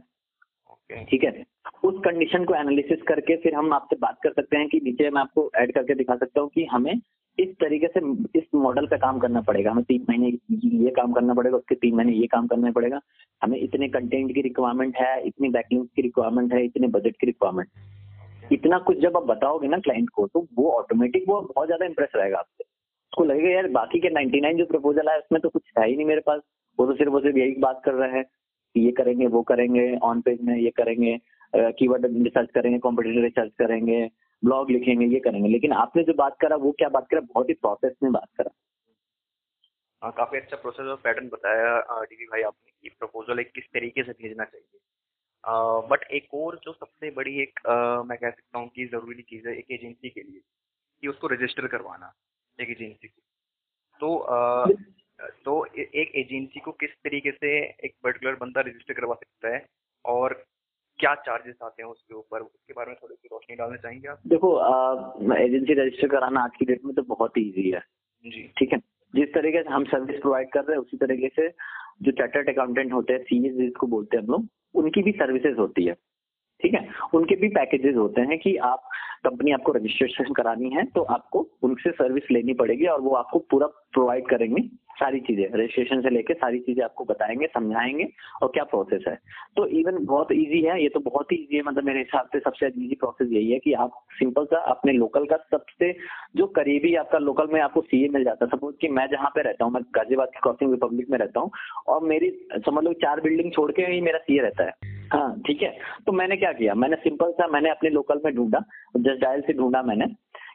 [1.05, 1.43] ठीक है?
[1.83, 5.21] उस कंडीशन को एनालिसिस करके फिर हम आपसे बात कर सकते हैं कि नीचे मैं
[5.21, 6.93] आपको ऐड करके दिखा सकता हूँ कि हमें
[7.37, 7.99] इस तरीके से
[8.39, 10.27] इस मॉडल पे काम करना पड़ेगा। हमें तीन महीने
[10.83, 12.99] ये काम करना पड़ेगा उसके तीन महीने ये काम करना पड़ेगा।
[13.41, 18.53] हमें इतने कंटेंट की रिक्वायरमेंट है इतनी बैकलिंग की रिक्वायरमेंट है इतने बजट की रिक्वायरमेंट
[18.53, 22.09] इतना कुछ जब आप बताओगे ना क्लाइंट को तो वो ऑटोमेटिक वो बहुत ज़्यादा इंप्रेस
[22.15, 22.63] रहेगा आपसे।
[23.13, 26.05] उसको लगेगा यार बाकी के 99 जो प्रपोजल है उसमें तो कुछ है ही नहीं
[26.07, 26.41] मेरे पास।
[26.79, 29.83] वो तो सिर्फ़ वो सिर्फ़ यही बात कर रहा है कि ये करेंगे वो करेंगे
[30.03, 31.17] ऑन पेज में ये करेंगे
[31.55, 34.05] कीवर्ड रिसर्च करेंगे कॉम्पिटेटिव रिसर्च करेंगे
[34.43, 37.19] ब्लॉग लिखेंगे ये करेंगे। लेकिन आपने जो बात करा वो क्या बात करा?
[37.21, 38.51] बहुत ही प्रोसेस में बात करा।
[40.01, 44.03] आ, काफ़ी अच्छा प्रोसेस और पैटर्न बताया डीवी भाई आपने कि प्रपोजल एक किस तरीके
[44.03, 44.79] से भेजना चाहिए।
[45.89, 49.47] बट एक और जो सबसे बड़ी एक आ, मैं कह सकता हूँ कि ज़रूरी चीज़
[49.47, 50.41] है एक एजेंसी के लिए
[51.01, 52.13] कि उसको रजिस्टर करवाना।
[52.59, 53.21] एक एजेंसी को।
[54.01, 54.65] तो आ,
[55.45, 59.65] तो एक एजेंसी को किस तरीके से एक पर्टिकुलर बंदा रजिस्टर करवा सकता है
[60.05, 60.33] और
[60.99, 64.19] क्या चार्जेस आते हैं उसके ऊपर उसके बारे में थोड़ी सी रोशनी डालना चाहेंगे आप?
[64.27, 64.49] देखो
[65.35, 67.81] एजेंसी रजिस्टर कराना आज की डेट में तो बहुत ईजी है।
[68.25, 68.79] जी। ठीक है?
[69.13, 71.47] जिस तरीके से हम सर्विस प्रोवाइड कर रहे हैं उसी तरीके से
[72.01, 75.85] जो चार्टर्ड अकाउंटेंट होते हैं सी जिसको बोलते हैं हम लोग उनकी भी सर्विसेज़ होती
[75.85, 75.95] है।
[76.63, 76.87] ठीक है?
[77.13, 78.89] उनके भी पैकेजेस होते हैं कि आप
[79.25, 83.67] कंपनी आपको रजिस्ट्रेशन करानी है तो आपको उनसे सर्विस लेनी पड़ेगी और वो आपको पूरा
[83.67, 88.07] प्रोवाइड करेंगे सारी चीज़ें। रजिस्ट्रेशन से लेके सारी चीज़ें आपको बताएँगे, समझाएँगे
[88.43, 89.15] और क्या प्रोसेस है।
[89.57, 92.39] तो इवन बहुत इजी है, ये तो बहुत ही इजी है मतलब मेरे हिसाब से
[92.39, 95.91] सबसे इजी प्रोसेस यही है कि आप सिंपल सा अपने लोकल का सबसे,
[96.35, 99.41] जो करीबी आपका लोकल में आपको सीए मिल जाता है। सपोज़ कि मैं जहाँ पे
[99.41, 101.51] रहता हूँ, मैं गाजियाबाद की क्रॉसिंग रिपब्लिक में रहता हूँ
[101.87, 105.61] और मेरी, समझ लो चार बिल्डिंग छोड़ के ही मेरा सीए रहता है। हाँ ठीक
[105.61, 105.69] है।
[106.05, 106.73] तो मैंने क्या किया?
[106.75, 108.59] मैंने सिंपल सा मैंने अपने लोकल में ढूंढा
[108.97, 110.05] जस्ट डायल से ढूंढा मैंने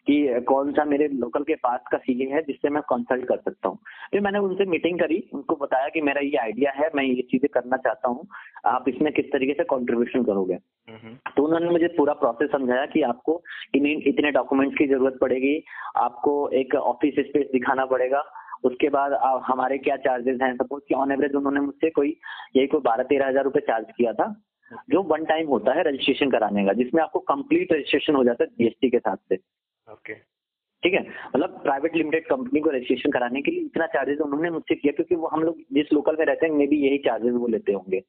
[0.07, 0.17] कि
[0.49, 3.79] कौन सा मेरे लोकल के पास का सीए है जिससे मैं कंसल्ट कर सकता हूँ।
[4.13, 7.49] फिर मैंने उनसे मीटिंग करी उनको बताया कि मेरा ये आइडिया है मैं ये चीज़ें
[7.55, 8.27] करना चाहता हूँ
[8.67, 10.57] आप इसमें किस तरीके से कंट्रीब्यूशन करोगे?
[11.37, 13.43] तो उन्होंने मुझे पूरा प्रोसेस समझाया कि आपको
[13.75, 15.63] इन इतने डॉक्यूमेंट्स की ज़रूरत पड़ेगी
[15.99, 18.25] आपको एक ऑफ़िस स्पेस दिखाना पड़ेगा
[18.65, 19.13] उसके बाद
[19.47, 20.55] हमारे क्या चार्जेस हैं?
[20.57, 22.17] सपोज़ कि ऑन एवरेज उन्होंने मुझसे कोई
[22.57, 24.35] यही कोई बारह तेरह हज़ार रुपए चार्ज किया था
[24.91, 28.51] जो वन टाइम होता है रजिस्ट्रेशन कराने का जिसमें आपको कंप्लीट रजिस्ट्रेशन हो जाता है
[28.51, 29.37] जीएसटी के साथ से।
[29.89, 30.15] ओके
[30.83, 31.01] ठीक है?
[31.37, 35.15] मतलब प्राइवेट लिमिटेड कंपनी को रजिस्ट्रेशन कराने के लिए इतना चार्जेस उन्होंने मुझसे किया क्योंकि
[35.15, 38.03] वो हम लोग जिस लोकल में रहते हैं मे भी यही चार्जेस वो लेते होंगे।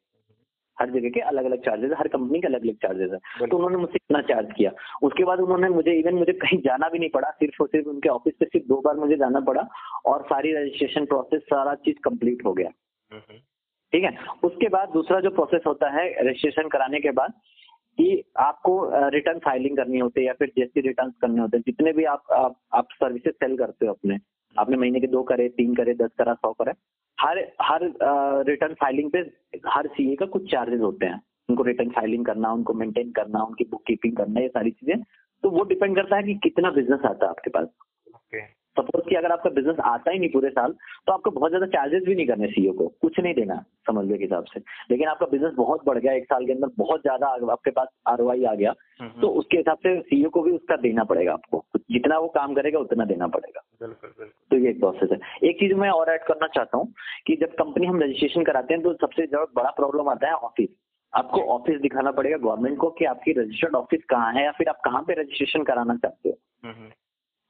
[0.77, 3.77] हर जगह के अलग अलग चार्जेस हर कंपनी के अलग अलग चार्जेस है तो उन्होंने
[3.77, 4.71] मुझसे इतना चार्ज किया।
[5.03, 8.09] उसके बाद उन्होंने मुझे इवन मुझे कहीं जाना भी नहीं पड़ा सिर्फ़ और सिर्फ़ उनके
[8.09, 9.67] ऑफ़िस पे सिर्फ़ दो बार मुझे जाना पड़ा
[10.05, 12.69] और सारी रजिस्ट्रेशन प्रोसेस सारा चीज़ कंप्लीट हो गया।
[13.93, 14.11] ठीक है?
[14.43, 17.33] उसके बाद दूसरा जो प्रोसेस होता है रजिस्ट्रेशन कराने के बाद
[17.99, 18.73] कि आपको
[19.09, 22.23] रिटर्न फाइलिंग करनी होती है या फिर जीएसटी रिटर्न करने होते हैं। जितने भी आप
[22.31, 24.17] आप, आप सर्विसेज़ सेल करते हो अपने
[24.59, 26.71] आपने महीने के दो करे तीन करे दस करा सौ करे
[27.17, 27.79] हर हर
[28.47, 29.19] रिटर्न फाइलिंग पे
[29.67, 33.63] हर सीए का कुछ चार्जेस होते हैं। उनको रिटर्न फाइलिंग करना उनको मेंटेन करना उनकी
[33.63, 35.01] बुक कीपिंग करना ये सारी चीज़ें।
[35.43, 37.67] तो वो डिपेंड करता है कि कितना बिज़नेस आता है आपके पास।
[38.07, 38.43] Okay.
[38.77, 40.71] सपोज़ कि अगर आपका बिज़नेस आता ही नहीं पूरे साल
[41.07, 43.55] तो आपको बहुत ज़्यादा चार्जेस भी नहीं करने सीईओ को। कुछ नहीं देना
[43.87, 44.59] समझने के हिसाब से।
[44.91, 48.21] लेकिन आपका बिज़नेस बहुत बढ़ गया एक साल के अंदर बहुत ज़्यादा आपके पास आर
[48.21, 51.63] आ गया हम्म, तो हम्म। उसके हिसाब से सीईओ को भी उसका देना पड़ेगा आपको।
[51.91, 55.59] जितना वो काम करेगा उतना देना पड़ेगा। बिल्कुल बिल्कुल। तो ये एक प्रोसेस है। एक
[55.59, 56.93] चीज़ मैं और ऐड करना चाहता हूँ
[57.27, 60.69] कि जब कंपनी हम रजिस्ट्रेशन कराते हैं तो सबसे ज़्यादा बड़ा प्रॉब्लम आता है ऑफ़िस
[61.13, 64.81] आपको ऑफ़िस दिखाना पड़ेगा गवर्नमेंट को कि आपकी रजिस्टर्ड ऑफ़िस कहाँ है या फिर आप
[64.85, 66.35] कहाँ पे रजिस्ट्रेशन कराना चाहते हो।
[66.65, 66.89] हम्म,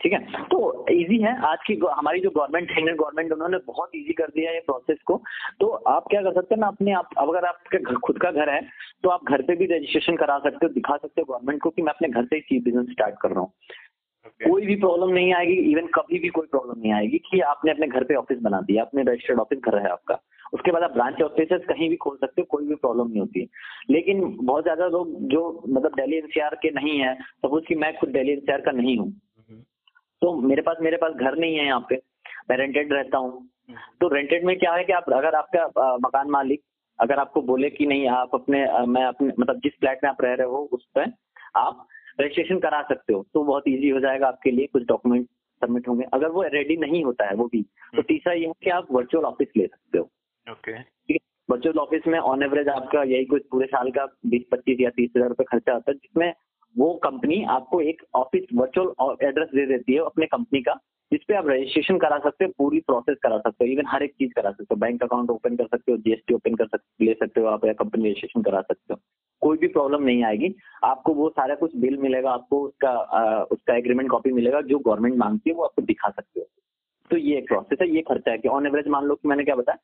[0.02, 0.20] ठीक है?
[0.44, 4.50] तो इजी है। आज की हमारी जो गवर्नमेंट है गवर्नमेंट उन्होंने बहुत इजी कर दिया
[4.50, 5.22] है ये प्रोसेस को।
[5.60, 8.50] तो आप क्या कर सकते हैं ना अपने आप अगर आपके घर खुद का घर
[8.50, 8.62] है
[9.04, 11.82] तो आप घर पे भी रजिस्ट्रेशन करा सकते हो दिखा सकते हो गवर्नमेंट को कि
[11.82, 13.52] मैं अपने घर से ही बिज़नेस स्टार्ट कर रहा हूँ।
[14.28, 14.50] Okay.
[14.50, 17.88] कोई भी प्रॉब्लम नहीं आएगी इवन कभी भी कोई प्रॉब्लम नहीं आएगी कि आपने अपने
[17.88, 20.20] घर पे ऑफ़िस बना दिया अपने रजिस्टर्ड ऑफ़िस घर है आपका।
[20.54, 23.48] उसके बाद आप ब्रांच ऑफ़िस कहीं भी खोल सकते हो कोई भी प्रॉब्लम नहीं होती।
[23.90, 28.10] लेकिन बहुत ज़्यादा लोग जो मतलब दिल्ली एनसीआर के नहीं है सपोज़ कि मैं खुद
[28.10, 29.12] दिल्ली एनसीआर का नहीं हूँ।
[30.22, 31.96] तो मेरे पास मेरे पास घर नहीं है यहाँ पे।
[32.50, 33.48] मैं रेंटेड रहता हूँ।
[34.02, 36.62] तो रेंटेड में क्या है कि आप अगर आपका मकान मालिक
[37.00, 40.34] अगर आपको बोले कि नहीं आप अपने मैं अपने मतलब जिस फ्लैट में आप रह
[40.34, 41.12] रहे हो उस पर
[41.56, 41.88] आप
[42.22, 45.28] रजिस्ट्रेशन करा सकते हो। तो बहुत इजी हो जाएगा आपके लिए कुछ डॉक्यूमेंट
[45.62, 48.54] सबमिट होंगे। अगर वो रेडी नहीं होता है वो भी तो हम्म। तीसरा ये है
[48.64, 50.10] कि आप वर्चुअल ऑफ़िस ले सकते हो।
[50.48, 51.18] ओके।
[51.50, 55.12] वर्चुअल ऑफ़िस में ऑन एवरेज आपका यही कुछ पूरे साल का बीस पच्चीस या तीस
[55.16, 56.34] हज़ार रुपये खर्चा आता है जिसमें
[56.76, 60.74] वो कंपनी आपको एक ऑफ़िस वर्चुअल एड्रेस दे देती है अपने कंपनी का
[61.12, 64.32] जिसपे आप रजिस्ट्रेशन करा सकते हो पूरी प्रोसेस करा सकते हो इवन हर एक चीज़
[64.34, 67.42] करा सकते हो। बैंक अकाउंट ओपन कर सकते हो जीएसटी ओपन कर सकते ले सकते
[67.42, 69.00] हो आप या कंपनी रजिस्ट्रेशन करा सकते हो।
[69.42, 70.54] कोई भी प्रॉब्लम नहीं आएगी।
[70.84, 75.18] आपको वो सारा कुछ बिल मिलेगा आपको उसका आ, उसका एग्रीमेंट कॉपी मिलेगा जो गवर्नमेंट
[75.18, 76.46] मांगती है वो आपको दिखा सकते हो।
[77.12, 79.44] तो ये एक प्रोसेस है ये खर्चा है कि ऑन एवरेज मान लो कि मैंने
[79.44, 79.78] क्या बताया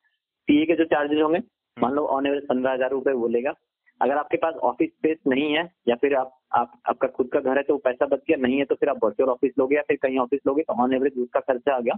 [0.48, 1.38] सीए के जो चार्जेस होंगे
[1.76, 3.54] मान लो ऑन एवरेज पंद्रह हज़ार रुपए वो लेगा।
[4.00, 7.56] अगर आपके पास ऑफ़िस स्पेस नहीं है या फिर आप आप आपका खुद का घर
[7.56, 9.96] है तो पैसा बच गया नहीं है तो फिर आप वर्चुअल ऑफ़िस लोगे या फिर
[9.96, 11.94] कहीं ऑफ़िस लोगे तो ऑन एवरेज उसका खर्चा आ गया।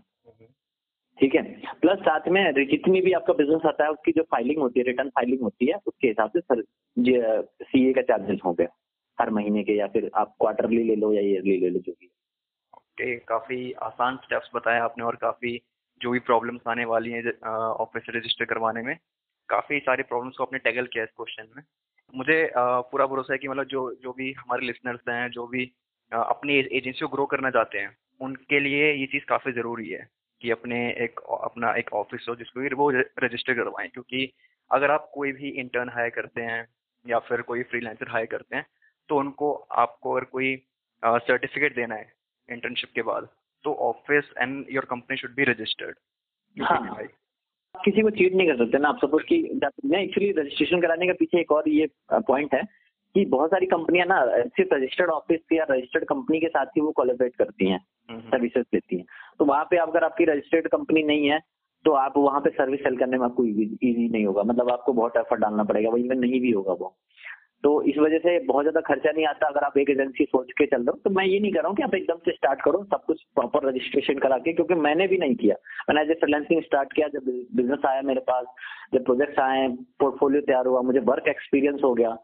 [1.19, 1.43] ठीक है?
[1.81, 5.09] प्लस साथ में जितनी भी आपका बिज़नेस आता है उसकी जो फाइलिंग होती है रिटर्न
[5.09, 6.63] फाइलिंग होती है उसके हिसाब से सर
[7.63, 8.69] सी ए का चार्जेस हो गया
[9.21, 12.11] हर महीने के या फिर आप क्वार्टरली ले लो या ईयरली ले लो जो भी
[12.75, 15.61] ओके काफ़ी आसान स्टेप्स बताया आपने और काफ़ी
[16.01, 18.97] जो भी प्रॉब्लम्स आने वाली हैं ऑफ़िस रजिस्टर करवाने में
[19.49, 21.63] काफ़ी सारी प्रॉब्लम्स को आपने टैगल किया इस क्वेश्चन में।
[22.15, 25.73] मुझे पूरा भरोसा है कि मतलब जो जो भी हमारे लिसनर्स हैं जो भी
[26.13, 30.09] अपनी एजेंसी को ग्रो करना चाहते हैं उनके लिए ये चीज़ काफ़ी ज़रूरी है
[30.41, 34.33] कि अपने एक अपना एक ऑफ़िस हो जिसको वो रजिस्टर करवाएँ। क्योंकि
[34.73, 36.69] अगर आप कोई भी इंटर्न हायर करते हैं
[37.09, 38.67] या फिर कोई फ्रीलांसर हायर करते हैं
[39.09, 40.57] तो उनको आपको अगर कोई
[41.05, 42.13] सर्टिफिकेट देना है
[42.51, 43.29] इंटर्नशिप के बाद
[43.65, 45.97] तो office and your company should be registered
[46.63, 46.99] हाँ।
[47.85, 49.39] किसी को चीट नहीं कर सकते ना। आप सपोज़ की
[49.85, 52.63] मैं एक्चुअली रजिस्ट्रेशन कराने के पीछे एक और ये पॉइंट है
[53.15, 56.91] कि बहुत सारी कंपनियाँ ना सिर्फ़ रजिस्टर्ड ऑफ़िस या रजिस्टर्ड कंपनी के साथ ही वो
[56.93, 57.79] कोलेबरेट करती हैं
[58.11, 59.05] सर्विसेज़ हम्म। देती हैं।
[59.39, 61.41] तो वहाँ पे अगर आपकी रजिस्टर्ड कंपनी नहीं है
[61.85, 65.17] तो आप वहाँ पे सर्विस सेल करने में आपको इजी नहीं होगा। मतलब आपको बहुत
[65.17, 66.95] एफर्ट डालना पड़ेगा वो इवन नहीं भी होगा वो।
[67.83, 70.77] इस वजह से बहुत ज़्यादा खर्चा नहीं आता अगर आप एक एजेंसी सोच के चल
[70.77, 72.83] रहे हो। तो मैं ये नहीं कर रहा हूँ कि आप एकदम से स्टार्ट करो,
[72.85, 75.55] सब कुछ प्रॉपर रजिस्ट्रेशन करा के, क्योंकि मैंने भी नहीं किया।
[75.89, 77.25] मैंने ए फ्रीलांसिंग स्टार्ट किया, जब
[77.57, 78.47] बिज़नेस आया मेरे पास,
[78.95, 79.69] जब प्रोजेक्ट्स आए
[80.01, 82.17] पोर्टफोलियो तैयार हुआ, मुझे वर्क एक्सपीरियंस हो गया।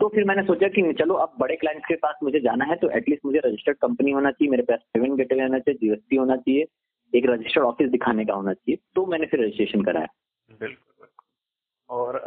[0.00, 2.90] तो फिर मैंने सोचा कि चलो, अब बड़े क्लाइंट्स के पास मुझे जाना है तो
[2.90, 6.66] एटलीस्ट मुझे रजिस्टर्ड कंपनी होना चाहिए, मेरे पास पेमेंट गेटवे होना चाहिए जीएसटी होना चाहिए,
[7.12, 10.08] एक रजिस्टर्ड ऑफ़िस दिखाने का होना चाहिए। तो मैंने फिर रजिस्ट्रेशन कराया।
[10.50, 10.93] बिल्कुल।
[11.88, 12.18] और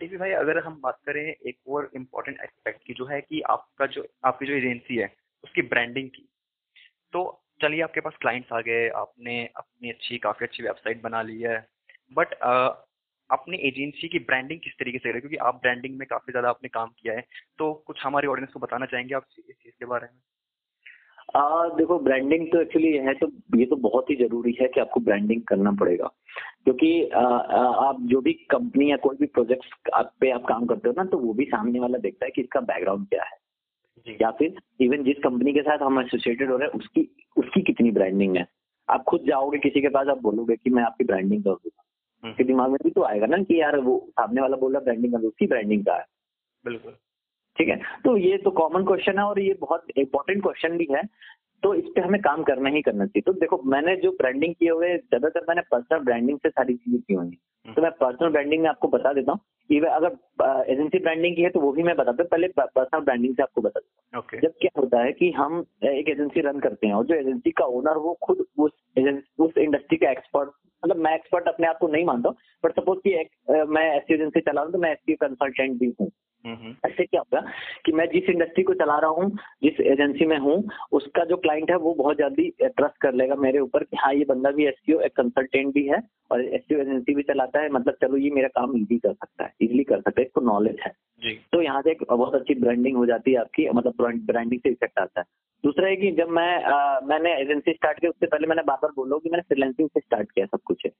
[0.00, 3.86] टीपी भाई, अगर हम बात करें एक और इम्पोर्टेंट एस्पेक्ट की जो है कि आपका
[3.86, 5.12] जो, आपकी जो एजेंसी है,
[5.44, 6.28] उसकी ब्रांडिंग की।
[7.12, 11.40] तो चलिए, आपके पास क्लाइंट्स आ गए, आपने अपनी अच्छी, काफ़ी अच्छी वेबसाइट बना ली
[11.42, 11.58] है।
[12.12, 12.34] बट
[13.30, 15.20] अपनी एजेंसी की ब्रांडिंग किस तरीके से करें?
[15.20, 17.24] क्योंकि आप ब्रांडिंग में काफ़ी ज़्यादा आपने काम किया है।
[17.58, 20.20] तो कुछ हमारी ऑडियंस को बताना चाहेंगे आप इस चीज़ के बारे में?
[21.34, 25.00] आ, देखो ब्रांडिंग तो एक्चुअली है तो ये तो बहुत ही ज़रूरी है कि आपको
[25.00, 26.06] ब्रांडिंग करना पड़ेगा।
[26.64, 30.66] क्योंकि आ, आ, आप जो भी कंपनी या कोई भी प्रोजेक्ट आप पे आप काम
[30.66, 33.46] करते हो ना तो वो भी सामने वाला देखता है कि इसका बैकग्राउंड क्या है।
[34.20, 37.90] या फिर इवन जिस कंपनी के साथ हम एसोसिएटेड हो रहे हैं उसकी उसकी कितनी
[37.90, 38.46] ब्रांडिंग है।
[38.90, 41.82] आप खुद जाओगे किसी के पास आप बोलोगे कि मैं आपकी ब्रांडिंग कर दूँगा।
[42.24, 45.12] हम्म। दिमाग में भी तो आएगा ना कि यार वो सामने वाला बोल रहा ब्रांडिंग
[45.12, 46.04] कर उसकी ब्रांडिंग का है?
[46.64, 46.92] बिल्कुल।
[47.56, 47.76] ठीक है?
[48.04, 51.02] तो ये तो कॉमन क्वेश्चन है और ये बहुत इंपॉर्टेंट क्वेश्चन भी है
[51.62, 54.70] तो इस पे हमें काम करना ही करना चाहिए। तो देखो मैंने जो ब्रांडिंग किए
[54.70, 58.68] हुए ज़्यादातर मैंने पर्सनल ब्रांडिंग से सारी चीज़ें की हुई तो मैं पर्सनल ब्रांडिंग में
[58.70, 59.40] आपको बता देता हूँ।
[59.70, 63.34] कि अगर एजेंसी ब्रांडिंग की है तो वो भी मैं बताता हूँ। पहले पर्सनल ब्रांडिंग
[63.34, 64.42] से आपको बता देता हूँ। Okay.
[64.42, 67.64] जब क्या होता है कि हम एक एजेंसी रन करते हैं और जो एजेंसी का
[67.78, 70.50] ओनर वो खुद उस एजेंसी उस इंडस्ट्री का एक्सपर्ट
[70.82, 73.16] मतलब मैं एक्सपर्ट अपने आप को नहीं मानता हूँ बट सपोज़ की
[73.68, 76.10] मैं ऐसी एजेंसी चला रहा हूँ तो मैं एस कंसल्टेंट भी हूँ।
[76.46, 77.40] ऐसे क्या होगा
[77.86, 79.30] कि मैं जिस इंडस्ट्री को चला रहा हूँ
[79.62, 80.56] जिस एजेंसी में हूँ
[80.92, 84.24] उसका जो क्लाइंट है वो बहुत जल्दी ट्रस्ट कर लेगा मेरे ऊपर कि हाँ ये
[84.24, 88.16] बंदा भी एस एक कंसल्टेंट भी है और एस एजेंसी भी चलाता है मतलब चलो
[88.16, 90.92] ये मेरा काम इजी कर सकता है इजिली कर सकता है इसको नॉलेज है।
[91.22, 94.68] जी। तो यहाँ से एक बहुत अच्छी ब्रांडिंग हो जाती है आपकी मतलब ब्रांडिंग से
[94.68, 95.26] इफ़ेक्ट आता है।
[95.64, 98.90] दूसरा है कि जब मैं आ, मैंने एजेंसी स्टार्ट की उससे पहले मैंने बार बार
[98.96, 100.92] बोलो कि मैंने फ्रीलांसिंग से स्टार्ट किया सब कुछ है।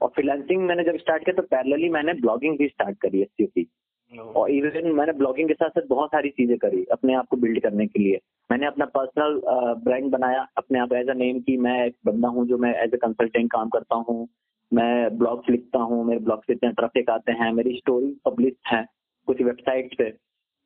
[0.00, 3.68] और फ्रीलांसिंग मैंने जब स्टार्ट किया तो पैरेलली मैंने ब्लॉगिंग भी स्टार्ट करी एस की।
[4.12, 7.60] और इवन मैंने ब्लॉगिंग के साथ साथ बहुत सारी चीज़ें करी अपने आप को बिल्ड
[7.62, 9.40] करने के लिए। मैंने अपना पर्सनल
[9.84, 12.94] ब्रांड बनाया, अपने आप एज अ नेम की मैं एक बंदा हूँ जो मैं एज
[12.94, 14.28] अ कंसल्टेंट काम करता हूँ।
[14.72, 18.84] मैं ब्लॉग्स लिखता हूँ, मेरे ब्लॉग्स से इतने ट्रैफ़िक आते हैं, मेरी स्टोरी पब्लिश है
[19.28, 20.12] कुछ वेबसाइट पे।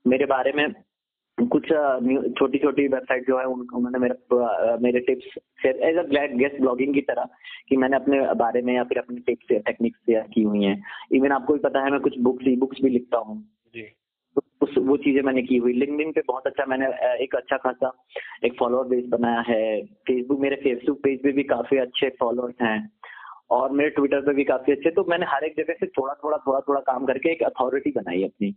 [0.05, 0.66] मेरे बारे में
[1.47, 1.66] कुछ
[2.38, 4.14] छोटी छोटी वेबसाइट जो है उन्होंने मेरे
[4.82, 5.24] मेरे tips
[5.62, 7.28] share as a glad guest blogging की तरह
[7.68, 10.82] कि मैंने अपने बारे में या फिर अपने टिप्स टेक्निक्स शेयर की हुई हैं।
[11.12, 13.43] इवन आपको भी पता है मैं कुछ बुक्स ई बुक्स भी लिखता हूँ।
[14.36, 16.86] तो उस वो चीज़ें मैंने की हुई। लिंक्डइन पे बहुत अच्छा मैंने
[17.24, 17.93] एक अच्छा खासा
[18.45, 22.91] एक फॉलोअर बेस बनाया है। फेसबुक मेरे फेसबुक पेज पे भी काफ़ी अच्छे फॉलोअर्स हैं।
[23.51, 26.36] और मेरे ट्विटर पे भी काफ़ी अच्छे। तो मैंने हर एक जगह से थोड़ा थोड़ा
[26.36, 28.55] थोड़ा थोड़ा काम करके एक अथॉरिटी बनाई अपनी।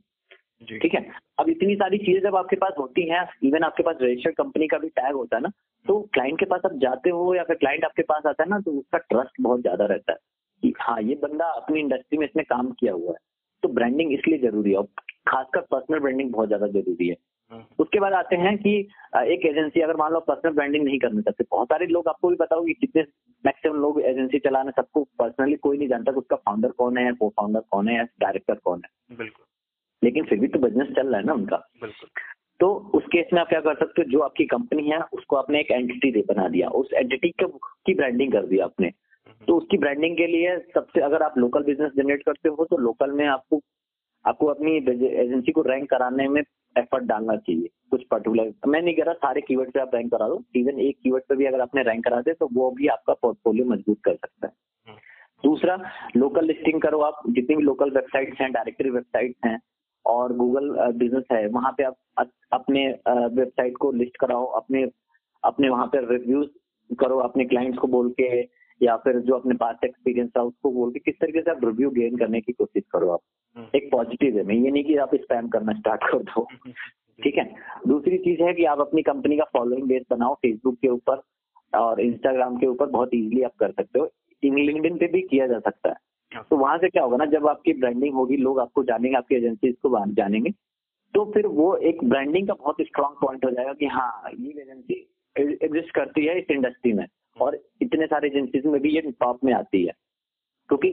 [0.64, 1.05] ठीक है?
[1.39, 4.78] अब इतनी सारी चीज़ें जब आपके पास होती हैं इवन आपके पास रजिस्टर्ड कंपनी का
[4.78, 5.49] भी टैग होता है ना
[5.86, 8.59] तो क्लाइंट के पास आप जाते हो या फिर क्लाइंट आपके पास आता है ना
[8.59, 10.18] तो उसका ट्रस्ट बहुत ज़्यादा रहता है
[10.64, 13.18] कि हाँ ये बंदा अपनी इंडस्ट्री में इसने काम किया हुआ है।
[13.64, 14.88] तो ब्रांडिंग इसलिए ज़रूरी है और
[15.28, 17.16] खासकर पर्सनल ब्रांडिंग बहुत ज़्यादा ज़रूरी है।
[17.51, 18.76] हम्म। उसके बाद आते हैं कि
[19.16, 22.36] एक एजेंसी अगर मान लो पर्सनल ब्रांडिंग नहीं करना चाहते बहुत सारे लोग आपको भी
[22.36, 23.01] बताओ कि कितने
[23.45, 27.59] मैक्सिमम लोग एजेंसी चलाने सबको पर्सनली कोई नहीं जानता उसका फाउंडर कौन है को फाउंडर
[27.72, 29.45] कौन है या डायरेक्टर कौन है। बिल्कुल।
[30.04, 31.58] लेकिन फिर भी तो बिज़नेस चल रहा है ना उनका।
[32.60, 35.60] तो उस केस में आप क्या कर सकते हो जो आपकी कंपनी है उसको आपने
[35.60, 39.78] एक एंटिटी दे बना दिया। उस एंटिटी की ब्रांडिंग कर दिया आपने। हम्म। तो उसकी
[39.78, 43.62] ब्रांडिंग के लिए सबसे अगर आप लोकल बिज़नेस जनरेट करते हो तो लोकल में आपको
[44.26, 46.41] आपको अपनी एजेंसी को रैंक कराने में
[46.76, 50.28] एफर्ट डालना चाहिए कुछ पर्टिकुलर मैं नहीं कह रहा सारे कीवर्ड पे आप रैंक करा
[50.28, 53.14] दो। इवन एक कीवर्ड पे भी अगर आपने रैंक करा दे तो वो भी आपका
[53.14, 54.54] पोर्टफोलियो मज़बूत कर सकता है।
[54.88, 54.97] हम्म।
[55.43, 55.78] दूसरा
[56.18, 59.60] लोकल लिस्टिंग करो आप। जितनी भी लोकल वेबसाइट्स हैं डायरेक्टरी वेबसाइट्स हैं
[60.06, 62.88] और गूगल बिज़नेस है वहाँ पे आप अपने
[63.34, 64.84] वेबसाइट को लिस्ट कराओ अपने
[65.43, 68.41] अपने वहाँ पे रिव्यूज़ करो अपने क्लाइंट्स को बोल के
[68.82, 71.89] या फिर जो अपने पास एक्सपीरियंस था उसको बोल के किस तरीके से आप रिव्यू
[71.89, 73.20] गेन करने की कोशिश करो आप
[73.56, 76.47] हम्म। एक पॉजिटिव वे में ये नहीं कि आप स्पैम करना स्टार्ट कर दो
[77.20, 77.45] ठीक है
[77.88, 81.22] दूसरी चीज़ है कि आप अपनी कंपनी का फॉलोइंग बेस बनाओ फेसबुक के ऊपर
[81.74, 84.10] और इंस्टाग्राम के ऊपर बहुत इजीली आप कर सकते हो
[84.43, 87.47] लिंक्डइन पे भी किया जा सकता है हाँ। तो वहाँ से क्या होगा ना, जब
[87.47, 90.51] आपकी ब्रांडिंग होगी, लोग आपको जानेंगे, आपकी एजेंसी को जानेंगे
[91.13, 94.93] तो फिर वो एक ब्रांडिंग का बहुत स्ट्रांग पॉइंट हो जाएगा कि हाँ ये एजेंसी
[95.36, 97.05] एग्जिस्ट करती है इस इंडस्ट्री में
[97.38, 99.93] और इतने सारे एजेंसीज में भी ये टॉप में आती है।
[100.69, 100.89] क्योंकि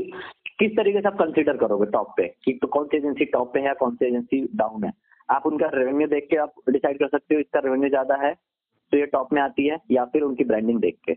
[0.58, 2.26] किस तरीके से आप कंसिडर करोगे टॉप पे?
[2.44, 4.92] कि तो कौन सी एजेंसी टॉप पे है कौन सी एजेंसी डाउन है?
[5.28, 8.34] आप उनका रेवेन्यू देख के आप डिसाइड कर सकते हो, इसका रेवेन्यू ज़्यादा है
[8.92, 11.12] तो ये टॉप में आती है, या फिर उनकी ब्रांडिंग देख के।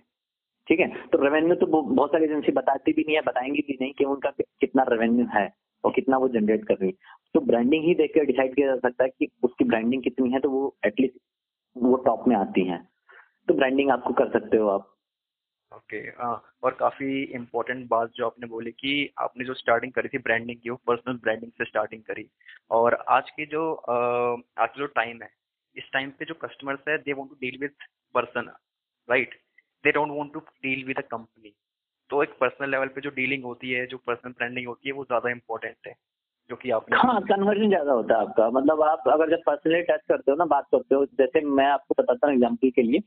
[0.67, 0.87] ठीक है?
[1.07, 4.29] तो रेवेन्यू तो बहुत सारी एजेंसी बताती भी नहीं है बताएँगी भी नहीं कि उनका
[4.39, 5.49] कितना रेवेन्यू है
[5.83, 8.75] और कितना वो जनरेट कर रही है। तो ब्रांडिंग ही देख के डिसाइड किया जा
[8.87, 11.17] सकता है कि उसकी ब्रांडिंग कितनी है तो वो एटलीस्ट
[11.75, 12.77] वो टॉप में आती है।
[13.47, 14.89] तो ब्रांडिंग आपको कर सकते हो आप।
[15.71, 20.17] ओके okay, और काफ़ी इम्पोर्टेंट बात जो आपने बोली कि आपने जो स्टार्टिंग करी थी
[20.19, 22.27] ब्रांडिंग की वो पर्सनल ब्रांडिंग से स्टार्टिंग करी।
[22.71, 25.29] और आज की जो आज जो टाइम है
[25.75, 27.71] इस टाइम पे जो कस्टमर्स है they want to deal with
[28.15, 28.51] person
[29.07, 29.35] right
[29.83, 31.53] they don't want to deal with a company
[32.09, 35.03] तो एक पर्सनल लेवल पे जो डीलिंग होती है जो पर्सनल ब्रांडिंग होती है वो
[35.03, 35.95] ज़्यादा इंपॉर्टेंट है
[36.49, 40.01] जो कि आपने हाँ कन्वर्जन ज़्यादा होता है आपका। मतलब आप अगर जब पर्सनली टच
[40.07, 43.01] करते हो ना बात करते हो जैसे मैं आपको बताता हूँ एग्ज़ाम्पल के लिए।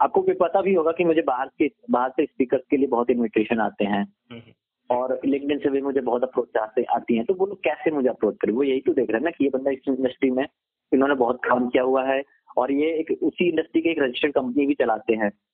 [0.00, 3.10] आपको भी पता भी होगा कि मुझे बाहर के बाहर से स्पीकर के लिए बहुत
[3.10, 4.02] इन्विटेशन आते हैं।
[4.32, 4.52] हम्म।
[4.90, 8.08] और लिंक्डइन से भी मुझे बहुत अप्रोच आते आती हैं। तो वो लोग कैसे मुझे
[8.08, 8.52] अप्रोच करें?
[8.52, 10.46] वो यही तो देख रहे हैं ना कि ये बंदा इस इंडस्ट्री में
[10.92, 12.22] इन्होंने बहुत काम किया हुआ है।
[12.56, 15.49] और ये एक उसी इंडस्ट्री की एक रजिस्टर्ड कंपनी भी चलाते हैं। हम्म,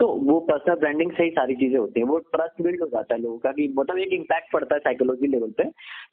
[0.00, 3.14] तो वो पर्सनल ब्रांडिंग से ही सारी चीज़ें होती है। वो ट्रस्ट बिल्ड हो जाता
[3.14, 5.64] है लोगों का कि मतलब एक इम्पैक्ट पड़ता है साइकोलॉजी लेवल पे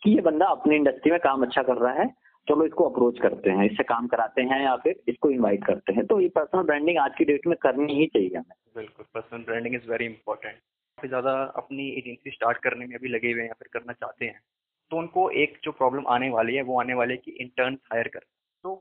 [0.04, 2.08] कि ये बंदा अपनी इंडस्ट्री में काम अच्छा कर रहा है
[2.48, 6.06] चलो इसको अप्रोच करते हैं इससे काम कराते हैं या फिर इसको इनवाइट करते हैं।
[6.06, 9.76] तो ये पर्सनल ब्रांडिंग आज की डेट में करनी ही चाहिए हमें। बिल्कुल personal branding
[9.76, 13.56] is very important काफ़ी ज़्यादा अपनी एजेंसी स्टार्ट करने में भी लगे हुए हैं या
[13.60, 14.40] फिर करना चाहते हैं
[14.92, 18.08] तो उनको एक जो प्रॉब्लम आने वाली है वो आने वाली है कि इंटर्न हायर
[18.08, 18.20] कर।
[18.64, 18.74] तो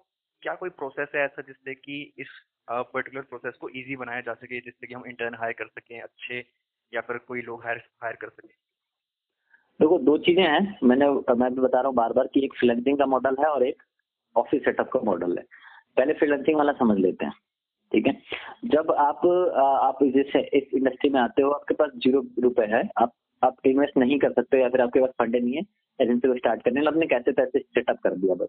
[0.43, 2.29] क्या कोई प्रोसेस है ऐसा जिससे कि इस
[2.71, 6.39] पर्टिकुलर प्रोसेस को इजी बनाया जा सके, जिससे कि हम इंटर्न हायर कर सकें अच्छे,
[6.93, 8.55] या फिर कोई लोग हायर हायर कर सकें?
[9.81, 13.07] देखो, दो चीज़ें हैं। मैंने, मैं बता रहा हूँ बार बार कि एक फ्रीलांसिंग का
[13.07, 13.83] मॉडल है और एक
[14.37, 15.45] ऑफ़िस सेटअप का मॉडल है।
[15.97, 17.33] पहले फ्रीलांसिंग वाला समझ लेते हैं,
[17.93, 18.13] ठीक है?
[18.67, 19.27] जब आप
[19.83, 23.13] आप जैसे इस इंडस्ट्री में आते हो, आपके पास ज़ीरो रुपए है, आप
[23.43, 25.63] आप इन्वेस्ट नहीं कर सकते या फिर आपके पास फंड नहीं है
[25.99, 28.49] एजेंसी को स्टार्ट करने आपने कैसे पैसे सेटअप कर दिया बस?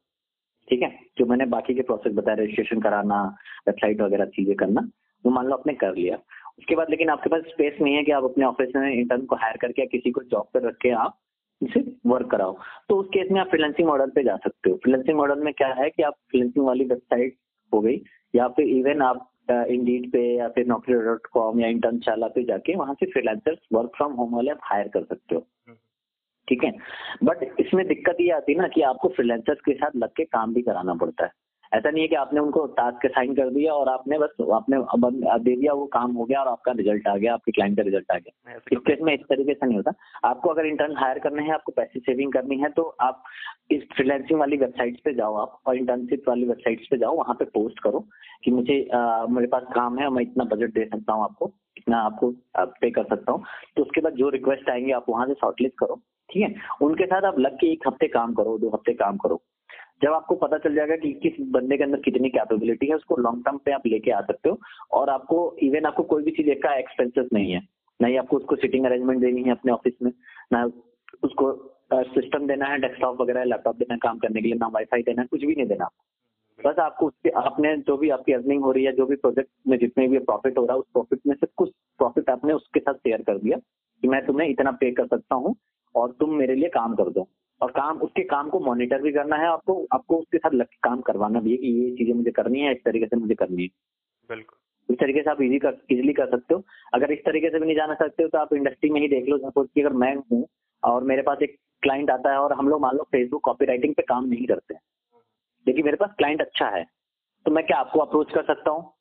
[0.69, 0.89] ठीक है?
[1.17, 3.23] जो मैंने बाकी के प्रोसेस बताया रजिस्ट्रेशन कराना
[3.67, 4.81] वेबसाइट वगैरह, चीज़ें करना,
[5.25, 6.17] वो मान लो आपने कर लिया।
[6.59, 9.35] उसके बाद लेकिन आपके पास स्पेस नहीं है कि आप अपने ऑफ़िस में इंटर्न को
[9.35, 11.17] हायर करके या किसी को जॉब पर रख के आप
[11.61, 12.57] इसे वर्क कराओ।
[12.89, 15.73] तो उस केस में आप फ्रीलांसिंग मॉडल पे जा सकते हो। फ्रीलांसिंग मॉडल में क्या
[15.73, 17.35] है कि आप फ्रीलांसिंग वाली वेबसाइट
[17.73, 18.01] हो गई,
[18.35, 22.75] या फिर इवन आप इंडीड पे या फिर नौकरी डॉट कॉम या इंटर्नशाला पे जाके
[22.75, 25.77] वहाँ से फ्रीलांसर्स वर्क फ्रॉम होम वाले आप हायर कर सकते हो। हम्म।
[26.49, 26.71] ठीक है?
[27.23, 30.53] बट इसमें दिक्कत ये आती है ना कि आपको फ्रीलांसर्स के साथ लग के काम
[30.53, 31.31] भी कराना पड़ता है।
[31.71, 34.77] ऐसा नहीं है कि आपने उनको टास्क साइन कर दिया और आपने बस आपने
[35.39, 38.11] दे दिया वो काम हो गया और आपका रिज़ल्ट आ गया आपके क्लाइंट का रिज़ल्ट
[38.11, 39.91] आ गया। इस केस में इस तरीके से नहीं होता।
[40.23, 43.23] आपको अगर इंटर्न हायर करने हैं आपको पैसे सेविंग करनी है तो आप
[43.71, 47.45] इस फ्रीलैंसिंग वाली वेबसाइट पे जाओ आप और इंटर्नशिप वाली वेबसाइट पे जाओ वहाँ पे
[47.45, 48.05] पोस्ट करो
[48.43, 52.01] कि मुझे आ, मेरे पास काम है मैं इतना बजट दे सकता हूँ आपको इतना
[52.01, 53.43] आपको पे कर सकता हूँ।
[53.75, 56.53] तो उसके बाद जो रिक्वेस्ट आएँगे आप वहाँ से शॉर्टलिस्ट करो। ठीक है?
[56.81, 59.41] उनके साथ आप लग के एक हफ़्ते काम करो, दो हफ़्ते काम करो।
[60.03, 63.43] जब आपको पता चल जाएगा कि किस बंदे के अंदर कितनी कैपेबिलिटी है, उसको लॉन्ग
[63.45, 64.59] टर्म पे आप लेके आ सकते हो
[64.91, 67.61] और आपको इवन आपको कोई भी चीज़ का एक्सपेंसेस नहीं है।
[67.99, 70.11] ना ही आपको उसको सिटिंग अरेंजमेंट देनी है अपने ऑफ़िस में,
[70.53, 70.63] ना
[71.23, 71.51] उसको
[71.93, 75.21] सिस्टम देना है डेस्कटॉप वगैरह लैपटॉप देना है, काम करने के लिए, ना वाईफाई देना
[75.21, 75.89] है, कुछ भी नहीं देना
[76.59, 79.77] बस आपको उसके, आपने जो भी आपकी अर्निंग हो रही है, जो भी प्रोजेक्ट में
[79.77, 82.93] जितने भी प्रॉफिट हो रहा है, उस प्रॉफिट में से कुछ प्रॉफिट आपने उसके साथ
[82.93, 83.57] शेयर कर दिया
[84.03, 85.55] कि मैं तुम्हें इतना पे कर सकता हूँ
[85.95, 87.27] और तुम मेरे लिए काम कर दो।
[87.61, 91.01] और काम उसके काम को मॉनिटर भी करना है आपको आपको उसके साथ लग काम
[91.01, 93.69] करवाना भी है कि ये चीज़ें मुझे करनी है इस तरीके से मुझे करनी है।
[94.29, 94.57] बिल्कुल।
[94.89, 96.63] इस तरीके से आप इजी कर इजिली कर सकते हो।
[96.93, 99.27] अगर इस तरीके से भी नहीं जाना सकते हो तो आप इंडस्ट्री में ही देख
[99.29, 100.45] लो सपोज़ कि अगर मैं हूँ
[100.83, 103.93] और मेरे पास एक क्लाइंट आता है और हम लोग मान लो फेसबुक कॉपी राइटिंग
[103.95, 104.81] पे काम नहीं करते हैं।
[105.67, 106.83] लेकिन मेरे पास क्लाइंट अच्छा है
[107.45, 108.93] तो मैं क्या आपको अप्रोच कर सकता हूँ?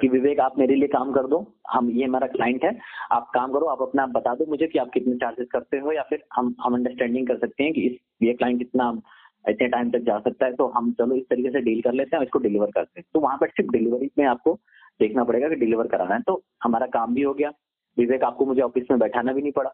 [0.00, 2.78] कि विवेक आप मेरे लिए काम कर दो। हम ये हमारा क्लाइंट है।
[3.12, 6.02] आप काम करो आप अपना बता दो मुझे कि आप कितने चार्जेस करते हो या
[6.02, 9.00] फिर हम हम अंडरस्टैंडिंग कर सकते हैं कि इस ये क्लाइंट इतना
[9.48, 12.16] इतने टाइम तक जा सकता है। तो हम चलो इस तरीके से डील कर लेते
[12.16, 14.54] हैं इसको डिलीवर करते हैं। तो वहाँ पर सिर्फ़ डिलीवरी में आपको
[15.00, 17.52] देखना पड़ेगा कि डिलीवर कराना है। तो हमारा काम भी हो गया।
[17.98, 19.70] विवेक आपको मुझे ऑफ़िस में बैठाना भी नहीं पड़ा।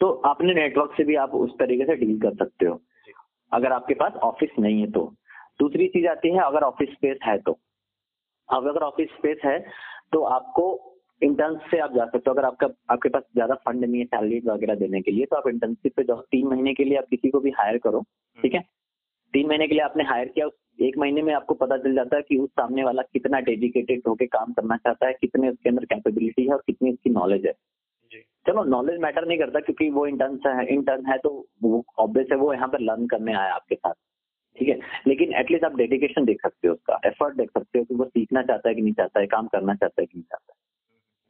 [0.00, 2.80] तो अपने नेटवर्क से भी आप उस तरीके से डील कर सकते हो।
[3.52, 5.14] अगर आपके पास ऑफ़िस नहीं है तो।
[5.60, 7.58] दूसरी चीज़ आती है अगर ऑफ़िस स्पेस है तो।
[8.48, 9.58] अगर ऑफ़िस स्पेस है
[10.12, 10.66] तो आपको
[11.22, 14.40] इंटर्न से आप जा सकते हो। अगर आपका आपके पास ज़्यादा फंड नहीं है सैलरी
[14.46, 17.30] वगैरह देने के लिए तो आप इंटर्नशिप पे जाओ। तीन महीने के लिए आप किसी
[17.30, 18.04] को भी हायर करो
[18.38, 18.60] ठीक है?
[19.34, 22.22] तीन महीने के लिए आपने हायर किया एक महीने में आपको पता चल जाता है
[22.22, 26.42] कि उस सामने वाला कितना डेडिकेटेड होके काम करना चाहता है कितने उसके अंदर कैपेबिलिटी
[26.42, 27.52] है और कितनी उसकी नॉलेज है।
[28.46, 31.30] चलो नॉलेज मैटर नहीं करता क्योंकि वो इंटर्न है इंटर्न है तो
[31.62, 33.94] वो ऑब्वियस है वो यहाँ पर लर्न करने आया आपके साथ।
[34.58, 34.78] ठीक है?
[35.06, 38.42] लेकिन एटलीस्ट आप डेडिकेशन देख सकते हो उसका एफर्ट देख सकते हो कि वो सीखना
[38.42, 40.58] चाहता है कि नहीं चाहता है, काम करना चाहता है कि नहीं चाहता है।